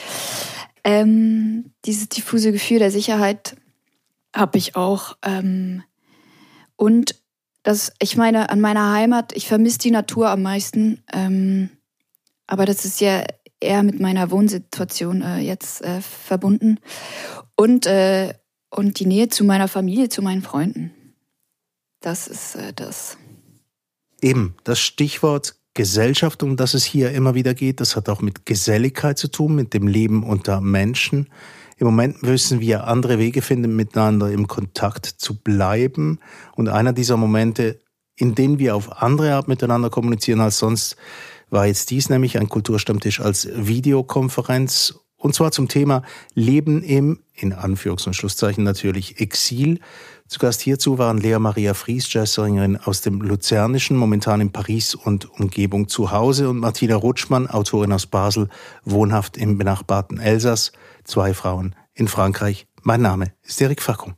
Ähm, 0.85 1.73
dieses 1.87 2.09
diffuse 2.09 2.53
Gefühl 2.53 2.81
der 2.81 2.91
Sicherheit 2.91 3.57
habe 4.35 4.59
ich 4.59 4.77
auch. 4.77 5.17
Ähm, 5.25 5.83
und 6.77 7.15
das, 7.63 7.93
ich 8.01 8.17
meine, 8.17 8.51
an 8.51 8.61
meiner 8.61 8.93
Heimat, 8.93 9.33
ich 9.35 9.47
vermisse 9.47 9.79
die 9.79 9.91
Natur 9.91 10.29
am 10.29 10.43
meisten. 10.43 11.03
Ähm, 11.13 11.71
aber 12.47 12.67
das 12.67 12.85
ist 12.85 13.01
ja 13.01 13.25
eher 13.63 13.83
mit 13.83 14.01
meiner 14.01 14.31
Wohnsituation 14.31 15.23
äh, 15.23 15.39
jetzt 15.39 15.83
äh, 15.83 16.01
verbunden. 16.01 16.79
Und, 17.57 17.87
äh, 17.87 18.35
und 18.71 19.01
die 19.01 19.07
Nähe 19.07 19.29
zu 19.29 19.45
meiner 19.45 19.69
Familie, 19.69 20.09
zu 20.09 20.23
meinen 20.23 20.43
Freunden. 20.43 20.93
Das 22.01 22.27
ist 22.27 22.57
äh, 22.57 22.73
das. 22.73 23.17
Eben, 24.21 24.55
das 24.65 24.81
Stichwort 24.81 25.57
Gesellschaft, 25.75 26.43
um 26.43 26.57
das 26.57 26.75
es 26.75 26.85
hier 26.85 27.13
immer 27.13 27.35
wieder 27.35 27.55
geht. 27.55 27.81
Das 27.81 27.97
hat 27.97 28.09
auch 28.09 28.21
mit 28.21 28.45
Geselligkeit 28.45 29.19
zu 29.19 29.29
tun, 29.29 29.55
mit 29.55 29.73
dem 29.73 29.87
Leben 29.87 30.23
unter 30.23 30.61
Menschen. 30.61 31.29
Im 31.79 31.87
Moment 31.87 32.23
müssen 32.23 32.61
wir 32.61 32.87
andere 32.87 33.19
Wege 33.19 33.43
finden, 33.43 33.75
miteinander 33.75 34.31
im 34.31 34.49
Kontakt 34.49 35.07
zu 35.07 35.41
bleiben. 35.41 36.21
Und 36.55 36.69
einer 36.69 36.93
dieser 36.93 37.17
Momente, 37.17 37.81
in 38.17 38.35
denen 38.35 38.59
wir 38.59 38.77
auf 38.77 39.01
andere 39.03 39.35
Art 39.35 39.49
miteinander 39.49 39.89
kommunizieren 39.89 40.41
als 40.41 40.59
sonst, 40.59 40.97
war 41.53 41.67
jetzt 41.67 41.91
dies 41.91 42.09
nämlich 42.09 42.39
ein 42.39 42.49
Kulturstammtisch 42.49 43.21
als 43.21 43.49
Videokonferenz. 43.55 44.95
Und 45.17 45.35
zwar 45.35 45.53
zum 45.53 45.69
Thema 45.69 46.03
Leben 46.35 46.83
im, 46.83 47.21
in 47.35 47.55
Anführungs- 47.55 48.07
und 48.07 48.15
Schlusszeichen 48.15 48.65
natürlich, 48.65 49.21
Exil. 49.21 49.79
Zu 50.27 50.41
Gast 50.41 50.63
hierzu 50.63 50.99
waren 50.99 51.19
Lea 51.19 51.39
Maria 51.39 51.75
Fries, 51.75 52.13
Jazzsängerin 52.13 52.77
aus 52.77 53.03
dem 53.03 53.21
Luzernischen, 53.21 53.97
momentan 53.97 54.41
in 54.41 54.51
Paris 54.51 54.97
und 54.97 55.31
Umgebung 55.39 55.87
zu 55.87 56.11
Hause, 56.11 56.49
und 56.49 56.59
Martina 56.59 56.97
Rutschmann, 56.97 57.47
Autorin 57.47 57.93
aus 57.93 58.07
Basel, 58.07 58.49
wohnhaft 58.85 59.37
im 59.37 59.59
benachbarten 59.59 60.19
Elsass. 60.19 60.73
Zwei 61.05 61.35
Frauen 61.35 61.77
in 61.95 62.09
Frankreich. 62.09 62.67
Mein 62.83 63.03
Name 63.03 63.33
ist 63.43 63.61
Erik 63.61 63.83
Fackung. 63.83 64.15